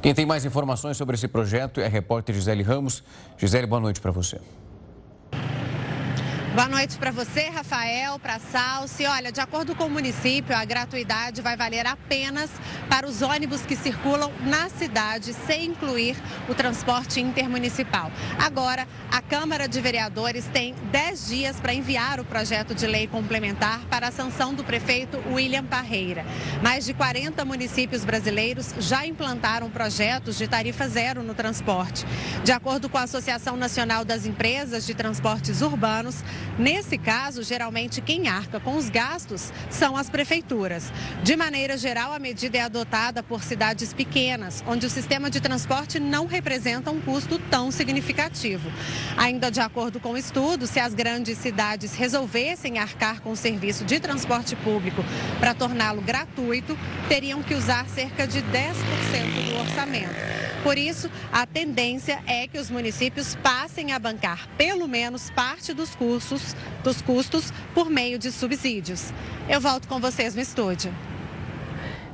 [0.00, 3.02] Quem tem mais informações sobre esse projeto é a repórter Gisele Ramos.
[3.36, 4.40] Gisele, boa noite para você.
[6.52, 9.06] Boa noite para você, Rafael, para Salsi.
[9.06, 12.50] Olha, de acordo com o município, a gratuidade vai valer apenas
[12.88, 16.16] para os ônibus que circulam na cidade, sem incluir
[16.48, 18.10] o transporte intermunicipal.
[18.36, 23.82] Agora, a Câmara de Vereadores tem 10 dias para enviar o projeto de lei complementar
[23.88, 26.26] para a sanção do prefeito William Parreira.
[26.64, 32.04] Mais de 40 municípios brasileiros já implantaram projetos de tarifa zero no transporte.
[32.42, 36.24] De acordo com a Associação Nacional das Empresas de Transportes Urbanos,
[36.58, 40.92] Nesse caso, geralmente quem arca com os gastos são as prefeituras.
[41.22, 45.98] De maneira geral, a medida é adotada por cidades pequenas, onde o sistema de transporte
[45.98, 48.70] não representa um custo tão significativo.
[49.16, 53.84] Ainda de acordo com o estudo, se as grandes cidades resolvessem arcar com o serviço
[53.84, 55.04] de transporte público
[55.38, 60.40] para torná-lo gratuito, teriam que usar cerca de 10% do orçamento.
[60.62, 65.94] Por isso, a tendência é que os municípios passem a bancar pelo menos parte dos
[65.94, 66.29] custos,
[66.82, 69.12] dos custos por meio de subsídios.
[69.48, 70.92] Eu volto com vocês no estúdio.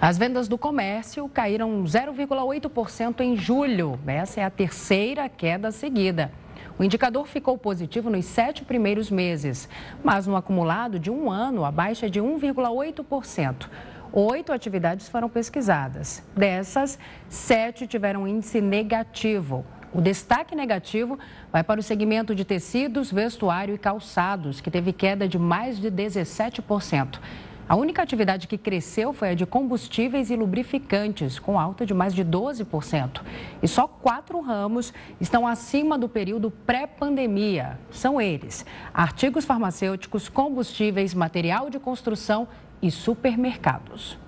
[0.01, 3.99] As vendas do comércio caíram 0,8% em julho.
[4.07, 6.31] Essa é a terceira queda seguida.
[6.79, 9.69] O indicador ficou positivo nos sete primeiros meses,
[10.05, 13.69] mas no acumulado de um ano, a baixa é de 1,8%
[14.13, 16.23] oito atividades foram pesquisadas.
[16.35, 16.99] Dessas,
[17.29, 19.65] sete tiveram índice negativo.
[19.97, 21.19] O destaque negativo
[21.51, 25.91] vai para o segmento de tecidos, vestuário e calçados, que teve queda de mais de
[25.91, 27.19] 17%.
[27.67, 32.13] A única atividade que cresceu foi a de combustíveis e lubrificantes, com alta de mais
[32.13, 33.23] de 12%.
[33.63, 37.79] E só quatro ramos estão acima do período pré-pandemia.
[37.91, 42.47] São eles: artigos farmacêuticos, combustíveis, material de construção
[42.83, 44.19] e supermercados.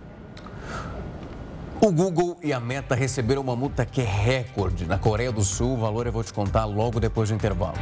[1.81, 5.75] O Google e a Meta receberam uma multa que é recorde na Coreia do Sul.
[5.75, 7.77] O valor eu vou te contar logo depois do intervalo.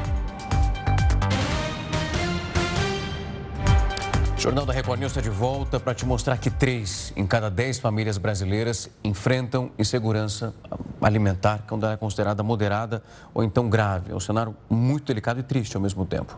[4.37, 7.49] O Jornal da Record News está de volta para te mostrar que três em cada
[7.49, 10.55] dez famílias brasileiras enfrentam insegurança
[11.01, 14.13] alimentar, que é considerada moderada ou então grave.
[14.13, 16.37] É um cenário muito delicado e triste ao mesmo tempo.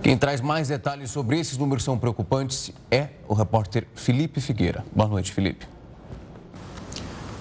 [0.00, 4.84] Quem traz mais detalhes sobre esses números são preocupantes é o repórter Felipe Figueira.
[4.94, 5.66] Boa noite, Felipe.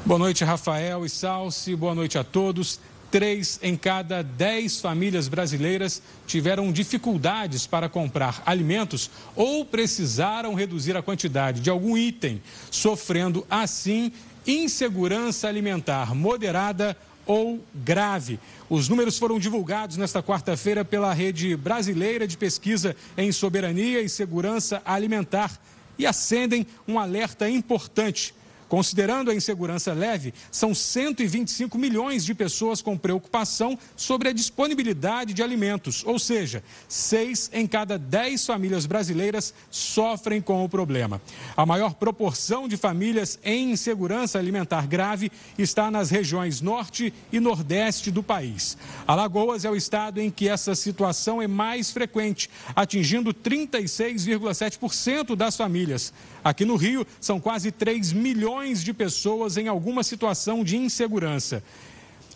[0.04, 1.76] Boa noite, Rafael e Salsi.
[1.76, 2.80] Boa noite a todos.
[3.12, 11.04] Três em cada dez famílias brasileiras tiveram dificuldades para comprar alimentos ou precisaram reduzir a
[11.04, 14.12] quantidade de algum item, sofrendo assim
[14.46, 18.40] insegurança alimentar moderada ou grave.
[18.68, 24.82] Os números foram divulgados nesta quarta-feira pela Rede Brasileira de Pesquisa em Soberania e Segurança
[24.84, 25.62] Alimentar
[25.96, 28.34] e acendem um alerta importante
[28.72, 35.44] Considerando a insegurança leve, são 125 milhões de pessoas com preocupação sobre a disponibilidade de
[35.44, 41.22] alimentos, ou seja, seis em cada dez famílias brasileiras sofrem com o problema.
[41.58, 48.10] A maior proporção de famílias em insegurança alimentar grave está nas regiões norte e nordeste
[48.10, 48.78] do país.
[49.06, 56.14] Alagoas é o estado em que essa situação é mais frequente, atingindo 36,7% das famílias.
[56.42, 61.63] Aqui no Rio, são quase 3 milhões de pessoas em alguma situação de insegurança.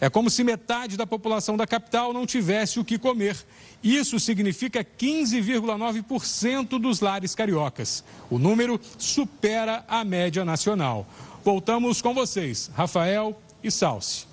[0.02, 3.38] É como se metade da população da capital não tivesse o que comer.
[3.82, 8.04] Isso significa 15,9% dos lares cariocas.
[8.30, 11.08] O número supera a média nacional.
[11.44, 14.26] Voltamos com vocês, Rafael e Salsi.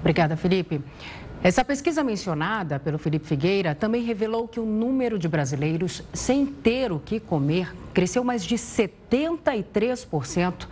[0.00, 0.80] Obrigada, Felipe.
[1.44, 6.92] Essa pesquisa mencionada pelo Felipe Figueira também revelou que o número de brasileiros sem ter
[6.92, 10.68] o que comer cresceu mais de 73%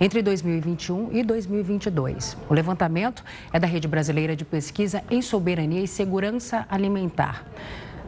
[0.00, 2.36] entre 2021 e 2022.
[2.48, 7.44] O levantamento é da Rede Brasileira de Pesquisa em Soberania e Segurança Alimentar.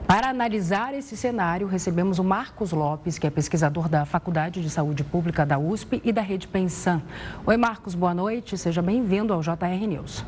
[0.06, 5.02] Para analisar esse cenário, recebemos o Marcos Lopes, que é pesquisador da Faculdade de Saúde
[5.02, 7.02] Pública da USP e da Rede Pensan.
[7.44, 8.56] Oi, Marcos, boa noite.
[8.56, 10.24] Seja bem-vindo ao JR News.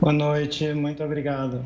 [0.00, 1.64] Boa noite, muito obrigado.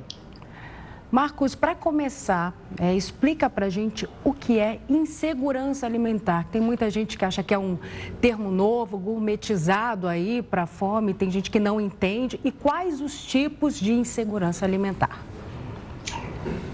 [1.10, 6.46] Marcos, para começar, é, explica para a gente o que é insegurança alimentar.
[6.50, 7.76] Tem muita gente que acha que é um
[8.22, 12.40] termo novo, gourmetizado aí para fome, tem gente que não entende.
[12.42, 15.20] E quais os tipos de insegurança alimentar?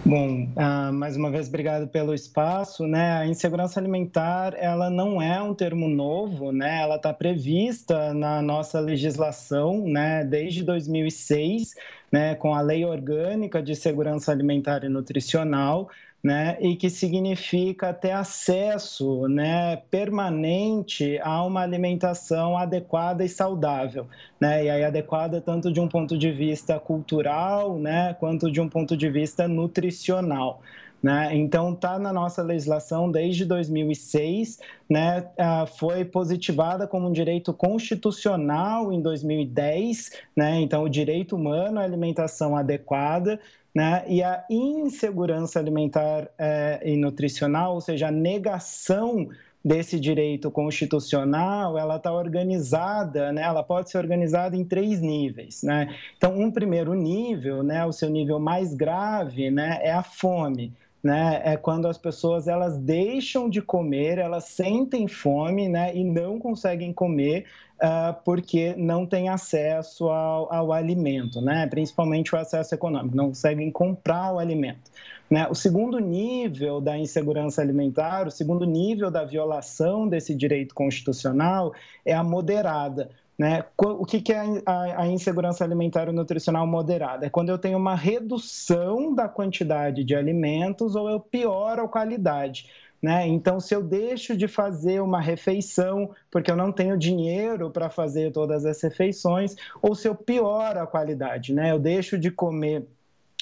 [0.05, 3.19] Bom, uh, mais uma vez obrigado pelo espaço, né?
[3.19, 6.81] A insegurança alimentar, ela não é um termo novo, né?
[6.81, 10.25] Ela está prevista na nossa legislação, né?
[10.25, 11.75] Desde 2006,
[12.11, 12.35] né?
[12.35, 15.91] Com a Lei Orgânica de Segurança Alimentar e Nutricional,
[16.23, 24.07] né, e que significa ter acesso né, permanente a uma alimentação adequada e saudável.
[24.41, 28.69] Né, e aí adequada tanto de um ponto de vista cultural, né, quanto de um
[28.69, 30.61] ponto de vista nutricional.
[31.03, 31.37] Né?
[31.37, 34.59] Então, está na nossa legislação desde 2006,
[34.91, 35.29] né?
[35.39, 40.61] Ah, foi positivada como um direito constitucional em 2010, né?
[40.61, 43.39] então, o direito humano à alimentação adequada,
[43.73, 44.05] né?
[44.09, 49.29] E a insegurança alimentar é, e nutricional, ou seja, a negação
[49.65, 53.43] desse direito constitucional, ela está organizada, né?
[53.43, 55.63] ela pode ser organizada em três níveis.
[55.63, 55.95] Né?
[56.17, 57.85] Então, um primeiro nível, né?
[57.85, 59.79] o seu nível mais grave, né?
[59.83, 60.73] é a fome.
[61.09, 61.41] Né?
[61.43, 65.97] É quando as pessoas elas deixam de comer, elas sentem fome né?
[65.97, 67.47] e não conseguem comer
[67.83, 71.67] uh, porque não têm acesso ao, ao, alimento, né?
[71.67, 74.91] principalmente o acesso econômico, não conseguem comprar o alimento.
[75.31, 75.49] Né?
[75.49, 81.73] O segundo nível da insegurança alimentar, o segundo nível da violação desse direito constitucional
[82.05, 83.09] é a moderada.
[83.39, 83.65] Né?
[83.77, 87.27] O que é a insegurança alimentar e nutricional moderada?
[87.27, 92.69] É quando eu tenho uma redução da quantidade de alimentos ou eu pioro a qualidade.
[93.01, 93.29] Né?
[93.29, 98.33] Então, se eu deixo de fazer uma refeição porque eu não tenho dinheiro para fazer
[98.33, 101.71] todas as refeições, ou se eu pioro a qualidade, né?
[101.71, 102.89] eu deixo de comer,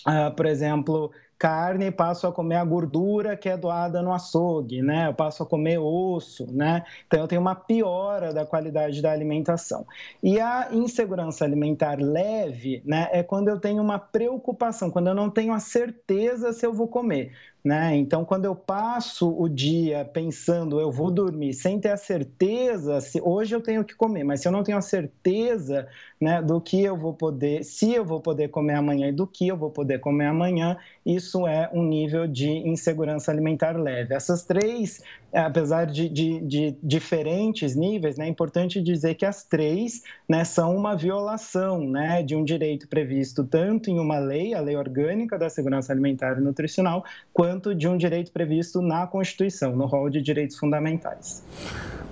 [0.06, 5.08] uh, por exemplo, carne, passo a comer a gordura que é doada no açougue, né?
[5.08, 6.84] Eu passo a comer osso, né?
[7.06, 9.86] Então eu tenho uma piora da qualidade da alimentação.
[10.22, 15.30] E a insegurança alimentar leve, né, é quando eu tenho uma preocupação, quando eu não
[15.30, 17.32] tenho a certeza se eu vou comer.
[17.66, 17.96] Né?
[17.96, 23.20] Então, quando eu passo o dia pensando, eu vou dormir, sem ter a certeza se
[23.20, 25.88] hoje eu tenho que comer, mas se eu não tenho a certeza
[26.20, 29.48] né, do que eu vou poder, se eu vou poder comer amanhã e do que
[29.48, 34.14] eu vou poder comer amanhã, isso é um nível de insegurança alimentar leve.
[34.14, 35.02] Essas três,
[35.34, 40.76] apesar de, de, de diferentes níveis, né, é importante dizer que as três né, são
[40.76, 45.50] uma violação né, de um direito previsto tanto em uma lei, a Lei Orgânica da
[45.50, 50.20] Segurança Alimentar e Nutricional, quanto quanto de um direito previsto na Constituição, no rol de
[50.20, 51.42] direitos fundamentais.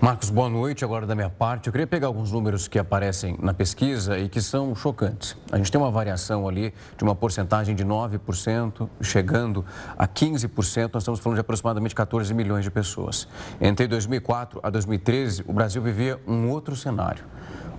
[0.00, 0.82] Marcos, boa noite.
[0.82, 4.40] Agora, da minha parte, eu queria pegar alguns números que aparecem na pesquisa e que
[4.40, 5.36] são chocantes.
[5.52, 9.62] A gente tem uma variação ali de uma porcentagem de 9%, chegando
[9.98, 10.90] a 15%.
[10.94, 13.28] Nós estamos falando de aproximadamente 14 milhões de pessoas.
[13.60, 17.22] Entre 2004 a 2013, o Brasil vivia um outro cenário.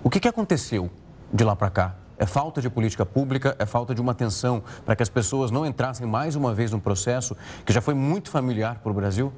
[0.03, 0.87] O que, que aconteceu
[1.33, 2.04] de lá para cá?
[2.17, 5.65] É falta de política pública, é falta de uma atenção para que as pessoas não
[5.65, 7.35] entrassem mais uma vez num processo
[7.65, 9.31] que já foi muito familiar para o Brasil?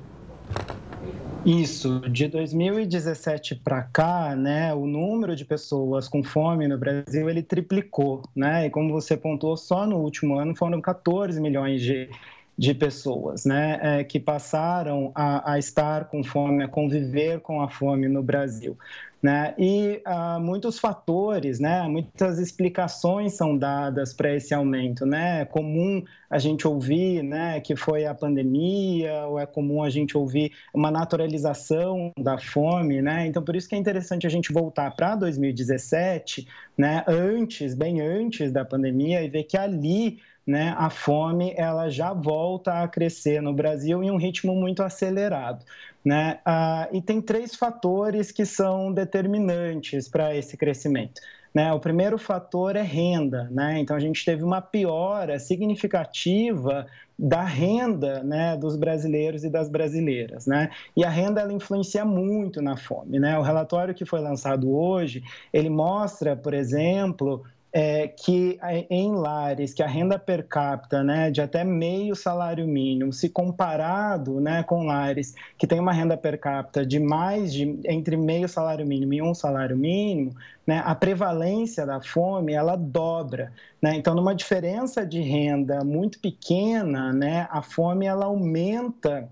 [1.45, 7.41] Isso, de 2017 para cá, né, o número de pessoas com fome no Brasil ele
[7.41, 8.65] triplicou, né?
[8.65, 12.09] E como você pontuou, só no último ano foram 14 milhões de,
[12.57, 17.69] de pessoas, né, é, que passaram a, a estar com fome, a conviver com a
[17.69, 18.77] fome no Brasil.
[19.21, 19.55] Né?
[19.57, 21.81] E uh, muitos fatores, né?
[21.87, 25.05] muitas explicações são dadas para esse aumento.
[25.05, 25.41] Né?
[25.41, 30.17] É comum a gente ouvir né, que foi a pandemia, ou é comum a gente
[30.17, 33.01] ouvir uma naturalização da fome.
[33.01, 33.27] Né?
[33.27, 36.47] Então, por isso que é interessante a gente voltar para 2017,
[36.77, 42.13] né, antes, bem antes da pandemia, e ver que ali né, a fome ela já
[42.13, 45.65] volta a crescer no Brasil em um ritmo muito acelerado.
[46.07, 46.39] Né?
[46.45, 51.19] Ah, e tem três fatores que são determinantes para esse crescimento.
[51.53, 51.73] Né?
[51.73, 53.49] O primeiro fator é renda.
[53.51, 53.79] Né?
[53.79, 56.87] Então, a gente teve uma piora significativa
[57.19, 60.47] da renda né, dos brasileiros e das brasileiras.
[60.47, 60.69] Né?
[60.95, 63.19] E a renda ela influencia muito na fome.
[63.19, 63.37] Né?
[63.37, 67.43] O relatório que foi lançado hoje, ele mostra, por exemplo,
[67.79, 68.57] é, que
[68.89, 74.41] em lares que a renda per capita né, de até meio salário mínimo, se comparado
[74.41, 78.83] né, com lares que tem uma renda per capita de mais de entre meio salário
[78.83, 83.53] mínimo e um salário mínimo, né, a prevalência da fome ela dobra.
[83.79, 83.95] Né?
[83.95, 89.29] Então, numa diferença de renda muito pequena, né, a fome ela aumenta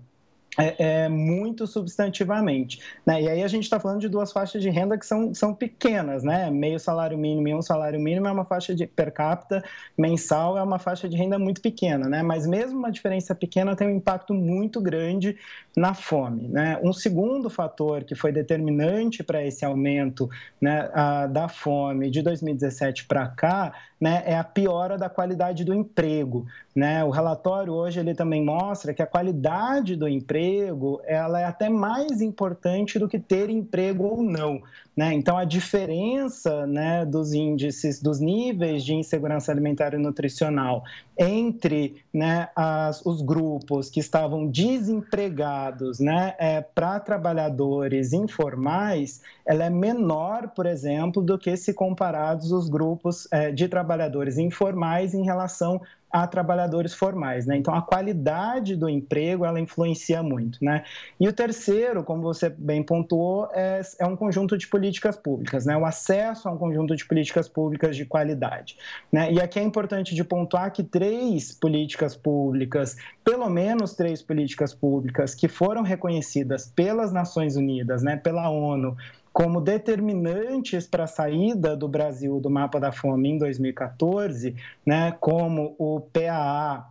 [0.58, 2.80] é, é, muito substantivamente.
[3.04, 3.22] Né?
[3.22, 6.22] E aí a gente está falando de duas faixas de renda que são, são pequenas,
[6.22, 6.50] né?
[6.50, 9.62] Meio salário mínimo e um salário mínimo é uma faixa de per capita
[9.96, 12.22] mensal, é uma faixa de renda muito pequena, né?
[12.22, 15.36] Mas mesmo uma diferença pequena tem um impacto muito grande
[15.76, 16.48] na fome.
[16.48, 16.80] Né?
[16.82, 20.28] Um segundo fator que foi determinante para esse aumento
[20.60, 25.74] né, a, da fome de 2017 para cá né, é a piora da qualidade do
[25.74, 26.46] emprego.
[26.74, 27.02] Né?
[27.02, 32.20] O relatório hoje ele também mostra que a qualidade do emprego ela é até mais
[32.20, 34.60] importante do que ter emprego ou não.
[34.94, 35.12] Né?
[35.12, 40.84] Então, a diferença né, dos índices, dos níveis de insegurança alimentar e nutricional
[41.18, 49.70] entre né, as, os grupos que estavam desempregados né, é, para trabalhadores informais, ela é
[49.70, 55.80] menor, por exemplo, do que se comparados os grupos é, de trabalhadores informais em relação
[56.10, 57.56] a trabalhadores formais, né?
[57.56, 60.84] Então a qualidade do emprego ela influencia muito, né?
[61.20, 65.76] E o terceiro, como você bem pontuou, é, é um conjunto de políticas públicas, né?
[65.76, 68.76] O acesso a um conjunto de políticas públicas de qualidade,
[69.12, 69.32] né?
[69.32, 75.34] E aqui é importante de pontuar que três políticas públicas, pelo menos três políticas públicas
[75.34, 78.16] que foram reconhecidas pelas Nações Unidas, né?
[78.16, 78.96] Pela ONU
[79.36, 85.76] como determinantes para a saída do Brasil do mapa da fome em 2014, né, como
[85.78, 86.88] o PAA,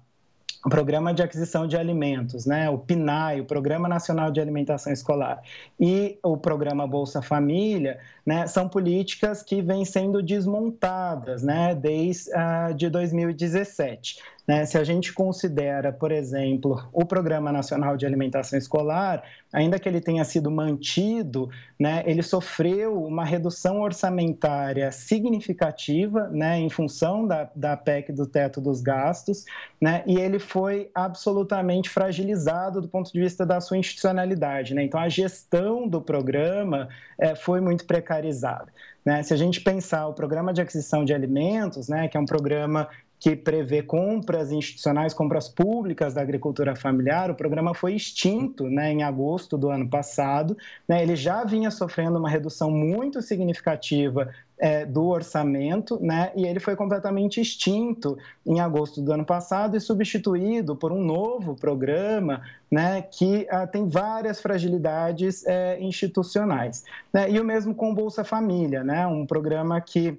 [0.64, 5.42] o Programa de Aquisição de Alimentos, né, o PNAE, o Programa Nacional de Alimentação Escolar,
[5.80, 12.76] e o Programa Bolsa Família, né, são políticas que vêm sendo desmontadas né, desde uh,
[12.76, 14.20] de 2017.
[14.48, 14.64] Né?
[14.66, 20.00] Se a gente considera, por exemplo, o Programa Nacional de Alimentação Escolar, ainda que ele
[20.00, 27.76] tenha sido mantido, né, ele sofreu uma redução orçamentária significativa né, em função da, da
[27.76, 29.46] PEC do teto dos gastos,
[29.82, 34.76] né, e ele foi absolutamente fragilizado do ponto de vista da sua institucionalidade.
[34.76, 34.84] Né?
[34.84, 36.88] Então, a gestão do programa
[37.20, 38.72] é, foi muito precarizada.
[39.06, 39.22] Né?
[39.22, 42.90] Se a gente pensar o programa de aquisição de alimentos, né, que é um programa
[43.20, 49.04] que prevê compras institucionais, compras públicas da agricultura familiar, o programa foi extinto né, em
[49.04, 50.58] agosto do ano passado.
[50.88, 56.60] Né, ele já vinha sofrendo uma redução muito significativa é, do orçamento, né, e ele
[56.60, 62.42] foi completamente extinto em agosto do ano passado e substituído por um novo programa
[62.72, 66.86] né, que ah, tem várias fragilidades é, institucionais.
[67.14, 70.18] Né, e o mesmo com Bolsa Família, né, um programa que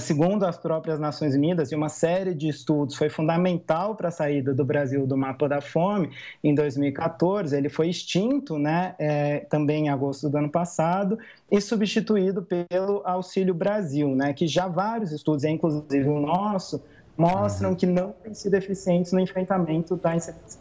[0.00, 4.52] segundo as próprias Nações Unidas, e uma série de estudos, foi fundamental para a saída
[4.52, 6.10] do Brasil do mapa da fome
[6.42, 7.56] em 2014.
[7.56, 11.18] Ele foi extinto né, é, também em agosto do ano passado
[11.50, 16.82] e substituído pelo Auxílio Brasil, né, que já vários estudos, inclusive o nosso,
[17.16, 17.76] mostram uhum.
[17.76, 20.58] que não tem sido eficientes no enfrentamento da insegurança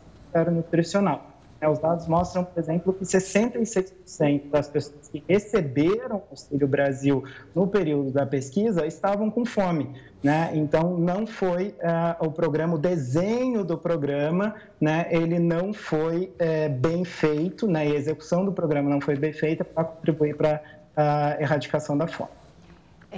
[0.52, 1.35] nutricional.
[1.66, 7.24] É, os dados mostram, por exemplo, que 66% das pessoas que receberam o Auxílio Brasil
[7.56, 9.90] no período da pesquisa estavam com fome.
[10.22, 10.52] Né?
[10.54, 15.08] Então, não foi uh, o programa, o desenho do programa, né?
[15.10, 17.88] ele não foi uh, bem feito, né?
[17.88, 20.62] e a execução do programa não foi bem feita para contribuir para
[20.96, 22.45] a erradicação da fome.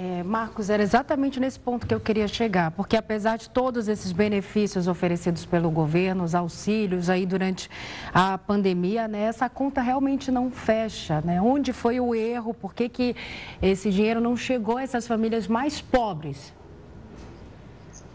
[0.00, 4.12] É, Marcos, era exatamente nesse ponto que eu queria chegar, porque apesar de todos esses
[4.12, 7.68] benefícios oferecidos pelo governo, os auxílios aí durante
[8.14, 11.42] a pandemia, né, essa conta realmente não fecha, né?
[11.42, 12.54] Onde foi o erro?
[12.54, 13.16] Por que, que
[13.60, 16.54] esse dinheiro não chegou a essas famílias mais pobres?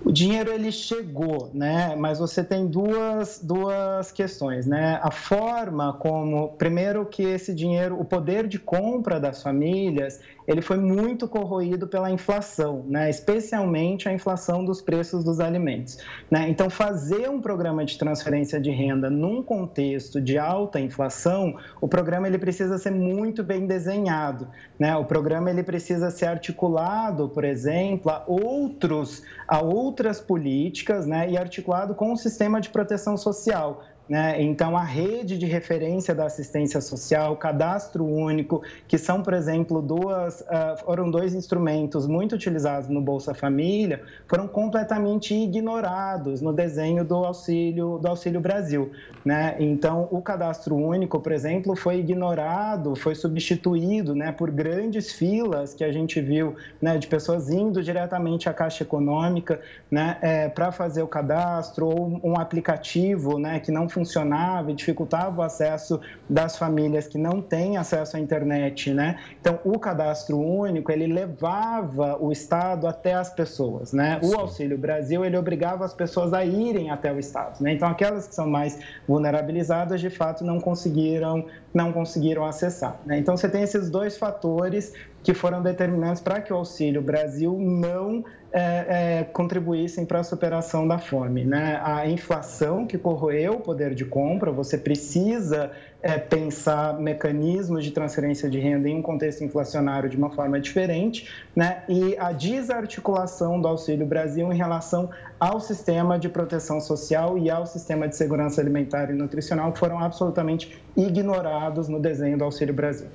[0.06, 1.96] O dinheiro ele chegou, né?
[1.96, 5.00] Mas você tem duas, duas questões, né?
[5.02, 10.78] A forma como, primeiro que esse dinheiro, o poder de compra das famílias, ele foi
[10.78, 13.10] muito corroído pela inflação, né?
[13.10, 15.98] especialmente a inflação dos preços dos alimentos.
[16.30, 16.50] Né?
[16.50, 22.28] Então, fazer um programa de transferência de renda num contexto de alta inflação, o programa
[22.28, 24.48] ele precisa ser muito bem desenhado.
[24.78, 24.96] Né?
[24.96, 31.30] O programa ele precisa ser articulado, por exemplo, a, outros, a outras políticas né?
[31.30, 34.42] e articulado com o sistema de proteção social né?
[34.42, 39.82] Então, a rede de referência da assistência social, o cadastro único, que são, por exemplo,
[39.82, 47.06] duas, uh, foram dois instrumentos muito utilizados no Bolsa Família, foram completamente ignorados no desenho
[47.06, 48.92] do Auxílio, do Auxílio Brasil.
[49.24, 49.56] Né?
[49.60, 55.84] Então, o cadastro único, por exemplo, foi ignorado, foi substituído né, por grandes filas que
[55.84, 61.02] a gente viu né, de pessoas indo diretamente à Caixa Econômica né, é, para fazer
[61.04, 66.00] o cadastro, ou um aplicativo né, que não funcionava e dificultava o acesso
[66.30, 69.18] das famílias que não têm acesso à internet, né?
[69.40, 74.20] Então, o cadastro único, ele levava o Estado até as pessoas, né?
[74.22, 77.74] O Auxílio Brasil, ele obrigava as pessoas a irem até o Estado, né?
[77.74, 78.78] Então, aquelas que são mais
[79.08, 83.18] vulnerabilizadas, de fato, não conseguiram, não conseguiram acessar, né?
[83.18, 84.94] Então, você tem esses dois fatores
[85.24, 90.88] que foram determinantes para que o Auxílio Brasil não é, é, contribuíssem para a superação
[90.88, 91.46] da fome.
[91.46, 91.80] Né?
[91.84, 95.72] A inflação que corroeu o poder de compra, você precisa
[96.04, 101.30] é, pensar mecanismos de transferência de renda em um contexto inflacionário de uma forma diferente,
[101.56, 101.84] né?
[101.88, 107.66] e a desarticulação do Auxílio Brasil em relação ao sistema de proteção social e ao
[107.66, 113.08] sistema de segurança alimentar e nutricional, que foram absolutamente ignorados no desenho do Auxílio Brasil.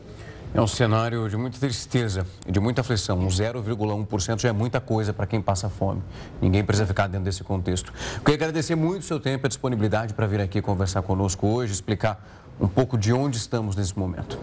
[0.55, 3.19] É um cenário de muita tristeza e de muita aflição.
[3.19, 6.03] Um 0,1% já é muita coisa para quem passa fome.
[6.41, 7.93] Ninguém precisa ficar dentro desse contexto.
[8.21, 11.75] Queria agradecer muito o seu tempo e a disponibilidade para vir aqui conversar conosco hoje,
[11.75, 14.39] explicar um pouco de onde estamos nesse momento.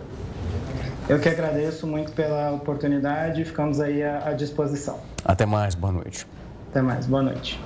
[1.07, 4.99] Eu que agradeço muito pela oportunidade e ficamos aí à disposição.
[5.23, 6.25] Até mais, boa noite.
[6.71, 7.59] Até mais, boa noite.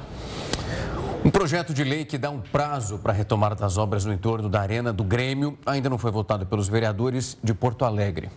[1.23, 4.49] Um projeto de lei que dá um prazo para a retomada das obras no entorno
[4.49, 8.29] da Arena do Grêmio ainda não foi votado pelos vereadores de Porto Alegre.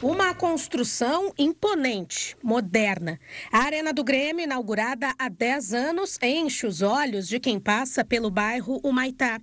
[0.00, 3.18] Uma construção imponente, moderna.
[3.52, 8.30] A Arena do Grêmio, inaugurada há 10 anos, enche os olhos de quem passa pelo
[8.30, 9.40] bairro Humaitá.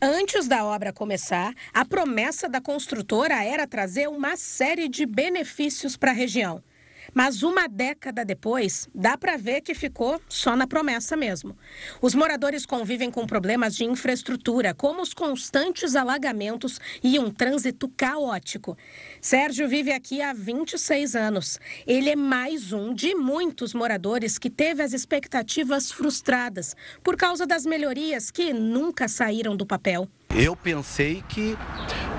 [0.00, 6.10] Antes da obra começar, a promessa da construtora era trazer uma série de benefícios para
[6.10, 6.62] a região.
[7.14, 11.56] Mas uma década depois, dá para ver que ficou só na promessa mesmo.
[12.00, 18.76] Os moradores convivem com problemas de infraestrutura, como os constantes alagamentos e um trânsito caótico.
[19.20, 21.58] Sérgio vive aqui há 26 anos.
[21.86, 27.66] Ele é mais um de muitos moradores que teve as expectativas frustradas por causa das
[27.66, 30.08] melhorias que nunca saíram do papel.
[30.36, 31.56] Eu pensei que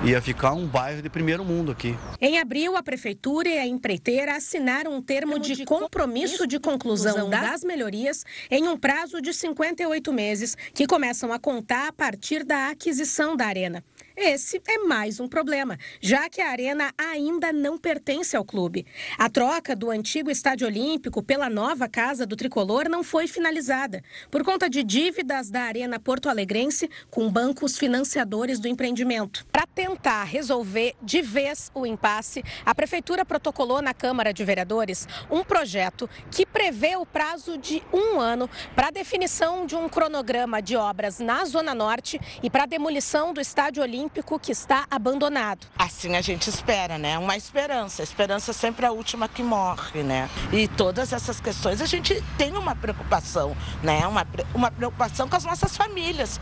[0.04, 1.96] ia ficar um bairro de primeiro mundo aqui.
[2.20, 7.64] Em abril, a prefeitura e a empreiteira assinaram um termo de compromisso de conclusão das
[7.64, 13.38] melhorias em um prazo de 58 meses, que começam a contar a partir da aquisição
[13.38, 13.82] da arena.
[14.24, 18.86] Esse é mais um problema, já que a arena ainda não pertence ao clube.
[19.18, 24.44] A troca do antigo Estádio Olímpico pela nova Casa do Tricolor não foi finalizada, por
[24.44, 29.44] conta de dívidas da Arena Porto Alegrense com bancos financiadores do empreendimento.
[29.52, 35.44] Para tentar resolver de vez o impasse, a Prefeitura protocolou na Câmara de Vereadores um
[35.44, 40.76] projeto que prevê o prazo de um ano para a definição de um cronograma de
[40.76, 45.68] obras na Zona Norte e para a demolição do Estádio Olímpico Olímpico que está abandonado.
[45.80, 47.18] Assim a gente espera, né?
[47.18, 48.02] Uma esperança.
[48.02, 50.30] A esperança sempre é a última que morre, né?
[50.52, 54.06] E todas essas questões a gente tem uma preocupação, né?
[54.06, 56.42] Uma, uma preocupação com as nossas famílias.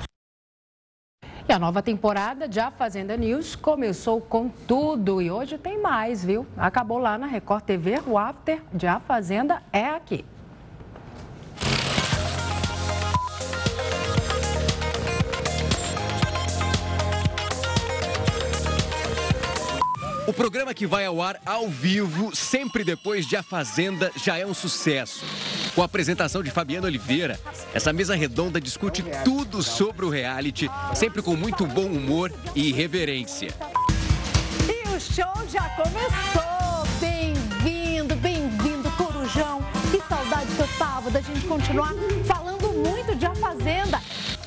[1.48, 6.26] E a nova temporada de A Fazenda News começou com tudo e hoje tem mais,
[6.26, 6.48] viu?
[6.58, 10.26] Acabou lá na Record TV, o after de A Fazenda é aqui.
[20.30, 24.46] O programa que vai ao ar ao vivo, sempre depois de A Fazenda, já é
[24.46, 25.26] um sucesso.
[25.74, 27.40] Com a apresentação de Fabiana Oliveira,
[27.74, 33.48] essa mesa redonda discute tudo sobre o reality, sempre com muito bom humor e irreverência.
[34.68, 36.88] E o show já começou!
[37.00, 39.64] Bem-vindo, bem-vindo, Corujão!
[39.90, 44.00] Que saudade que eu tava da gente continuar falando muito de A Fazenda.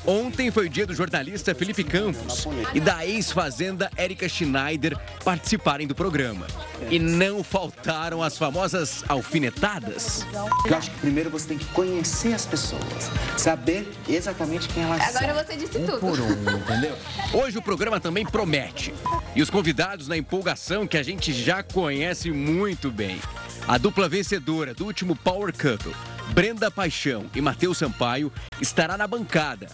[0.05, 5.95] Ontem foi o dia do jornalista Felipe Campos e da ex-fazenda Érica Schneider participarem do
[5.95, 6.45] programa.
[6.89, 10.25] E não faltaram as famosas alfinetadas.
[10.65, 15.11] Eu acho que primeiro você tem que conhecer as pessoas, saber exatamente quem elas Agora
[15.13, 15.29] são.
[15.29, 15.99] Agora você disse um tudo.
[15.99, 16.97] Por um, entendeu?
[17.33, 18.93] Hoje o programa também promete.
[19.33, 23.21] E os convidados na empolgação que a gente já conhece muito bem.
[23.65, 25.95] A dupla vencedora do último Power Couple,
[26.31, 29.67] Brenda Paixão e Matheus Sampaio, estará na bancada.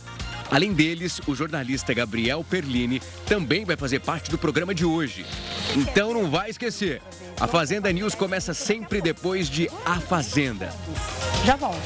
[0.52, 5.26] Além deles, o jornalista Gabriel Perlini também vai fazer parte do programa de hoje.
[5.76, 7.02] Então não vai esquecer,
[7.40, 10.70] a Fazenda News começa sempre depois de A Fazenda.
[11.46, 11.78] Já volto.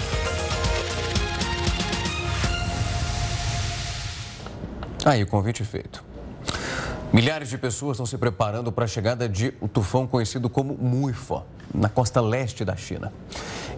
[5.05, 6.01] Aí, o convite feito.
[7.11, 11.43] Milhares de pessoas estão se preparando para a chegada de um tufão conhecido como Muifa,
[11.73, 13.11] na costa leste da China.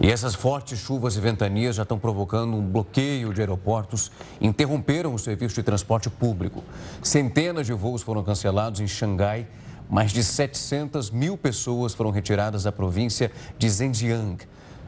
[0.00, 5.18] E essas fortes chuvas e ventanias já estão provocando um bloqueio de aeroportos interromperam o
[5.18, 6.62] serviço de transporte público.
[7.02, 9.46] Centenas de voos foram cancelados em Xangai.
[9.88, 14.36] Mais de 700 mil pessoas foram retiradas da província de Zhejiang.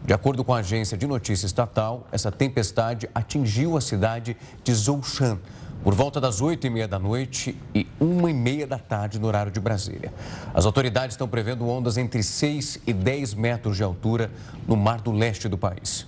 [0.04, 5.38] De acordo com a agência de notícia estatal, essa tempestade atingiu a cidade de Zhoushan
[5.82, 9.26] por volta das 8 e meia da noite e 1 e meia da tarde no
[9.26, 10.12] horário de Brasília.
[10.52, 14.30] As autoridades estão prevendo ondas entre 6 e 10 metros de altura
[14.66, 16.06] no mar do leste do país.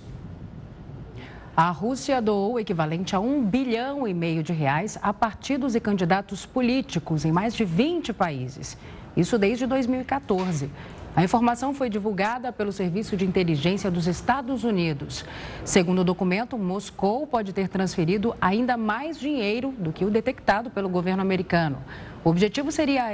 [1.55, 5.79] A Rússia doou o equivalente a um bilhão e meio de reais a partidos e
[5.79, 8.77] candidatos políticos em mais de 20 países.
[9.15, 10.71] Isso desde 2014.
[11.13, 15.25] A informação foi divulgada pelo Serviço de Inteligência dos Estados Unidos.
[15.65, 20.87] Segundo o documento, Moscou pode ter transferido ainda mais dinheiro do que o detectado pelo
[20.87, 21.79] governo americano.
[22.23, 23.09] O objetivo seria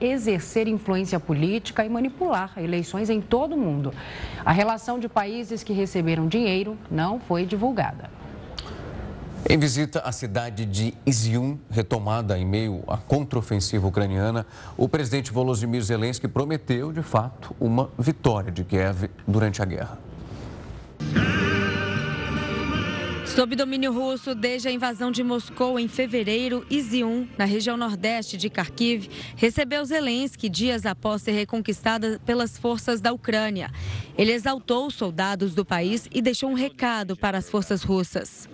[0.00, 3.94] exercer influência política e manipular eleições em todo o mundo.
[4.44, 8.10] A relação de países que receberam dinheiro não foi divulgada.
[9.48, 14.44] Em visita à cidade de Izium, retomada em meio à contraofensiva ucraniana,
[14.76, 20.00] o presidente Volodymyr Zelensky prometeu, de fato, uma vitória de Kiev durante a guerra.
[23.24, 28.48] Sob domínio russo desde a invasão de Moscou em fevereiro, Izium, na região nordeste de
[28.48, 33.70] Kharkiv, recebeu Zelensky dias após ser reconquistada pelas forças da Ucrânia.
[34.18, 38.48] Ele exaltou os soldados do país e deixou um recado para as forças russas.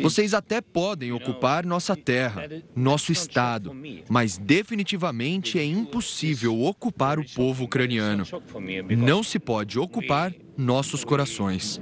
[0.00, 3.76] Vocês até podem ocupar nossa terra, nosso estado,
[4.08, 8.24] mas definitivamente é impossível ocupar o povo ucraniano.
[8.96, 11.80] Não se pode ocupar nossos corações.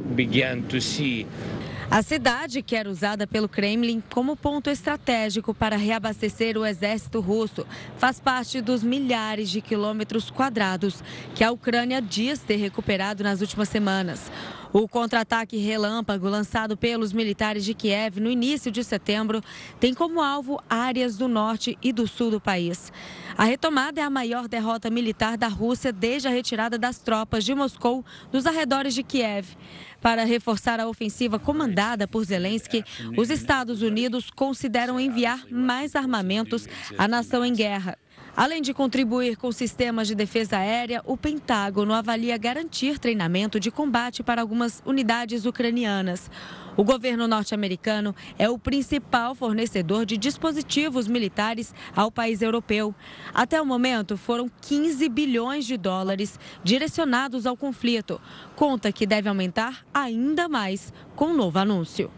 [1.91, 7.67] A cidade, que era usada pelo Kremlin como ponto estratégico para reabastecer o exército russo,
[7.99, 11.03] faz parte dos milhares de quilômetros quadrados
[11.35, 14.31] que a Ucrânia diz ter recuperado nas últimas semanas.
[14.73, 19.43] O contra-ataque relâmpago lançado pelos militares de Kiev no início de setembro
[19.81, 22.93] tem como alvo áreas do norte e do sul do país.
[23.37, 27.53] A retomada é a maior derrota militar da Rússia desde a retirada das tropas de
[27.53, 29.57] Moscou dos arredores de Kiev.
[30.01, 32.85] Para reforçar a ofensiva comandada por Zelensky,
[33.17, 37.99] os Estados Unidos consideram enviar mais armamentos à nação em guerra.
[38.37, 44.23] Além de contribuir com sistemas de defesa aérea, o Pentágono avalia garantir treinamento de combate
[44.23, 46.31] para algumas unidades ucranianas.
[46.77, 52.95] O governo norte-americano é o principal fornecedor de dispositivos militares ao país europeu.
[53.35, 58.21] Até o momento, foram 15 bilhões de dólares direcionados ao conflito.
[58.55, 62.11] Conta que deve aumentar ainda mais com um novo anúncio.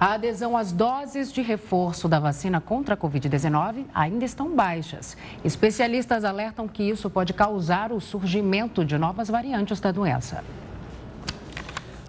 [0.00, 5.16] A adesão às doses de reforço da vacina contra a Covid-19 ainda estão baixas.
[5.44, 10.44] Especialistas alertam que isso pode causar o surgimento de novas variantes da doença.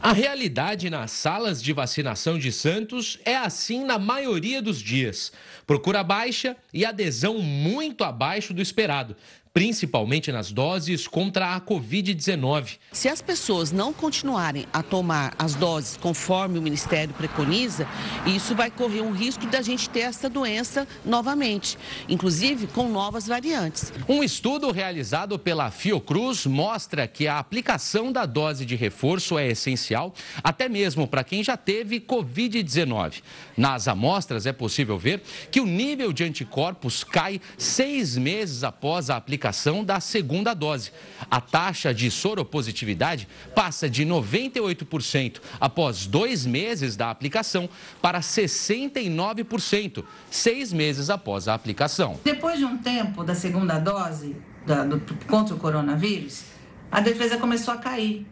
[0.01, 5.31] A realidade nas salas de vacinação de Santos é assim na maioria dos dias.
[5.67, 9.15] Procura baixa e adesão muito abaixo do esperado
[9.59, 12.77] principalmente nas doses contra a Covid-19.
[12.93, 17.85] Se as pessoas não continuarem a tomar as doses conforme o Ministério preconiza,
[18.25, 23.91] isso vai correr um risco da gente ter essa doença novamente, inclusive com novas variantes.
[24.07, 30.13] Um estudo realizado pela Fiocruz mostra que a aplicação da dose de reforço é essencial,
[30.41, 33.15] até mesmo para quem já teve Covid-19.
[33.57, 39.17] Nas amostras é possível ver que o nível de anticorpos cai seis meses após a
[39.17, 40.91] aplicação aplicação da segunda dose.
[41.29, 47.67] A taxa de soropositividade passa de 98% após dois meses da aplicação
[48.01, 52.19] para 69% seis meses após a aplicação.
[52.23, 54.35] Depois de um tempo da segunda dose
[54.65, 56.43] da, do, contra o coronavírus,
[56.91, 58.27] a defesa começou a cair.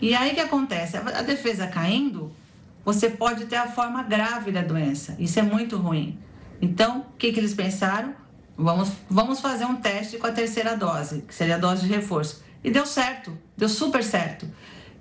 [0.00, 0.96] E aí o que acontece?
[0.96, 2.32] A defesa caindo,
[2.84, 5.16] você pode ter a forma grave da doença.
[5.18, 6.18] Isso é muito ruim.
[6.60, 8.14] Então, o que, que eles pensaram?
[8.56, 12.42] Vamos, vamos fazer um teste com a terceira dose, que seria a dose de reforço.
[12.64, 14.48] E deu certo, deu super certo.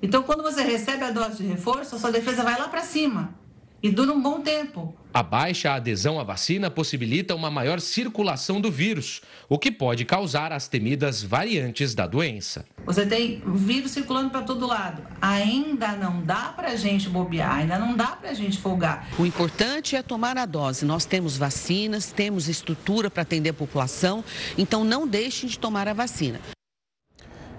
[0.02, 3.45] Então, quando você recebe a dose de reforço, a sua defesa vai lá para cima
[3.82, 4.96] e dura um bom tempo.
[5.14, 10.52] A baixa adesão à vacina possibilita uma maior circulação do vírus, o que pode causar
[10.52, 12.66] as temidas variantes da doença.
[12.86, 15.04] Você tem vírus circulando para todo lado.
[15.22, 19.08] Ainda não dá para a gente bobear, ainda não dá para a gente folgar.
[19.18, 20.84] O importante é tomar a dose.
[20.84, 24.24] Nós temos vacinas, temos estrutura para atender a população,
[24.58, 26.42] então não deixem de tomar a vacina.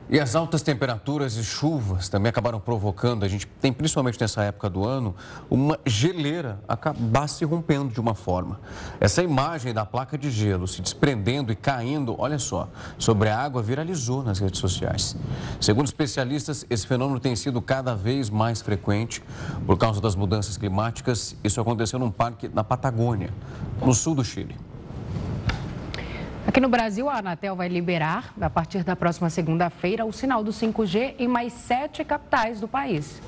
[0.08, 4.70] E as altas temperaturas e chuvas também acabaram provocando, a gente tem principalmente nessa época
[4.70, 5.16] do ano,
[5.50, 8.60] uma geleira acabar se rompendo de uma forma.
[9.00, 13.60] Essa imagem da placa de gelo se desprendendo e caindo, olha só, sobre a água
[13.60, 15.16] viralizou nas redes sociais.
[15.60, 19.24] Segundo especialistas, esse fenômeno tem sido cada vez mais frequente
[19.66, 21.34] por causa das mudanças climáticas.
[21.42, 23.34] Isso aconteceu num parque na Patagônia,
[23.84, 24.56] no sul do Chile.
[26.46, 30.52] Aqui no Brasil, a Anatel vai liberar, a partir da próxima segunda-feira, o sinal do
[30.52, 33.20] 5G em mais sete capitais do país.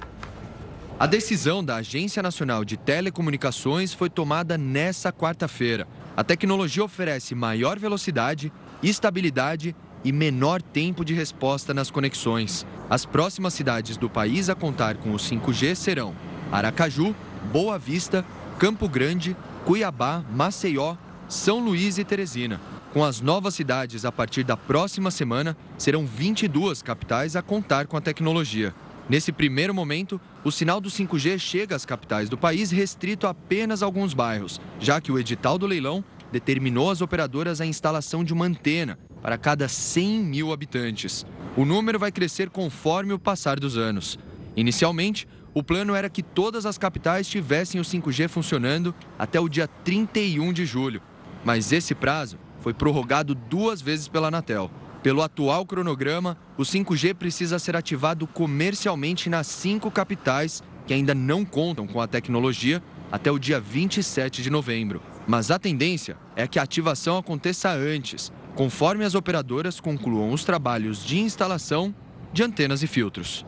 [1.00, 5.88] A decisão da Agência Nacional de Telecomunicações foi tomada nessa quarta-feira.
[6.16, 8.52] A tecnologia oferece maior velocidade,
[8.84, 12.64] estabilidade e menor tempo de resposta nas conexões.
[12.88, 16.14] As próximas cidades do país a contar com o 5G serão
[16.52, 17.14] Aracaju,
[17.52, 18.24] Boa Vista,
[18.60, 20.96] Campo Grande, Cuiabá, Maceió,
[21.28, 22.60] São Luís e Teresina.
[22.92, 27.98] Com as novas cidades a partir da próxima semana, serão 22 capitais a contar com
[27.98, 28.74] a tecnologia.
[29.10, 33.82] Nesse primeiro momento, o sinal do 5G chega às capitais do país restrito a apenas
[33.82, 38.46] alguns bairros, já que o edital do leilão determinou às operadoras a instalação de uma
[38.46, 41.26] antena para cada 100 mil habitantes.
[41.58, 44.18] O número vai crescer conforme o passar dos anos.
[44.56, 49.68] Inicialmente, o plano era que todas as capitais tivessem o 5G funcionando até o dia
[49.84, 51.02] 31 de julho,
[51.44, 54.70] mas esse prazo foi prorrogado duas vezes pela Anatel.
[55.02, 61.44] Pelo atual cronograma, o 5G precisa ser ativado comercialmente nas cinco capitais que ainda não
[61.44, 62.82] contam com a tecnologia
[63.12, 65.00] até o dia 27 de novembro.
[65.26, 71.04] Mas a tendência é que a ativação aconteça antes, conforme as operadoras concluam os trabalhos
[71.04, 71.94] de instalação
[72.32, 73.46] de antenas e filtros.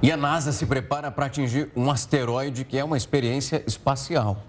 [0.00, 4.44] E a NASA se prepara para atingir um asteroide que é uma experiência espacial.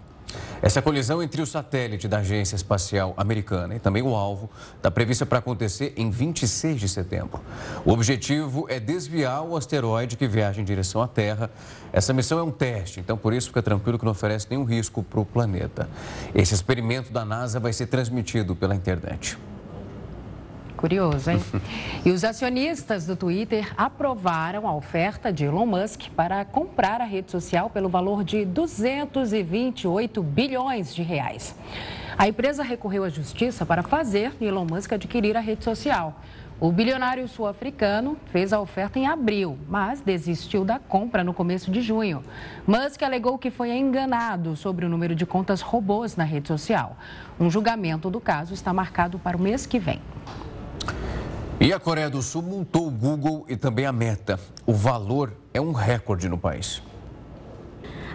[0.61, 5.25] Essa colisão entre o satélite da Agência Espacial Americana e também o alvo está prevista
[5.25, 7.41] para acontecer em 26 de setembro.
[7.85, 11.49] O objetivo é desviar o asteroide que viaja em direção à Terra.
[11.93, 15.01] Essa missão é um teste, então por isso fica tranquilo que não oferece nenhum risco
[15.01, 15.89] para o planeta.
[16.35, 19.37] Esse experimento da NASA vai ser transmitido pela internet.
[20.79, 21.39] Curioso, hein?
[22.05, 27.29] E os acionistas do Twitter aprovaram a oferta de Elon Musk para comprar a rede
[27.29, 31.53] social pelo valor de 228 bilhões de reais.
[32.17, 36.17] A empresa recorreu à justiça para fazer Elon Musk adquirir a rede social.
[36.61, 41.81] O bilionário sul-africano fez a oferta em abril, mas desistiu da compra no começo de
[41.81, 42.23] junho.
[42.65, 46.95] Musk alegou que foi enganado sobre o número de contas robôs na rede social.
[47.37, 50.01] Um julgamento do caso está marcado para o mês que vem.
[51.61, 54.39] E a Coreia do Sul multou o Google e também a Meta.
[54.65, 56.81] O valor é um recorde no país.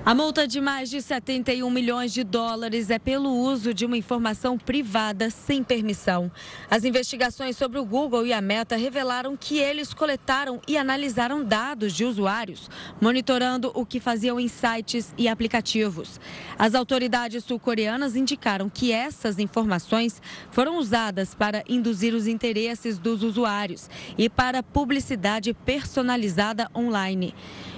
[0.07, 4.59] A multa de mais de 71 milhões de dólares é pelo uso de uma informação
[4.59, 6.31] privada sem permissão.
[6.71, 11.95] As investigações sobre o Google e a Meta revelaram que eles coletaram e analisaram dados
[11.95, 12.69] de usuários,
[13.01, 16.21] monitorando o que faziam em sites e aplicativos.
[16.59, 23.89] As autoridades sul-coreanas indicaram que essas informações foram usadas para induzir os interesses dos usuários
[24.19, 27.35] e para publicidade personalizada online.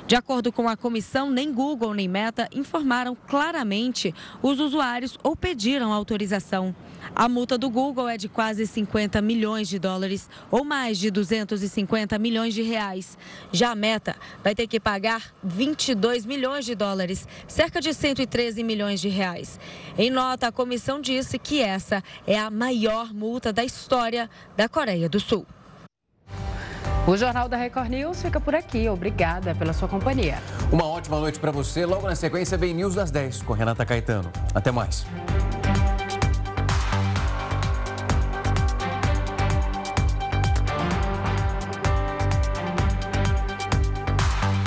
[0.07, 5.93] De acordo com a comissão, nem Google nem Meta informaram claramente os usuários ou pediram
[5.93, 6.73] autorização.
[7.13, 12.17] A multa do Google é de quase 50 milhões de dólares ou mais de 250
[12.21, 13.19] milhões de reais.
[13.51, 19.01] Já a Meta vai ter que pagar 22 milhões de dólares, cerca de 113 milhões
[19.01, 19.59] de reais.
[19.99, 25.09] Em nota, a comissão disse que essa é a maior multa da história da Coreia
[25.09, 25.45] do Sul.
[27.07, 28.89] O Jornal da Record News fica por aqui.
[28.89, 30.39] Obrigada pela sua companhia.
[30.73, 31.87] Uma ótima noite para você.
[31.87, 34.29] Logo na sequência vem News das 10 com Renata Caetano.
[34.53, 35.07] Até mais.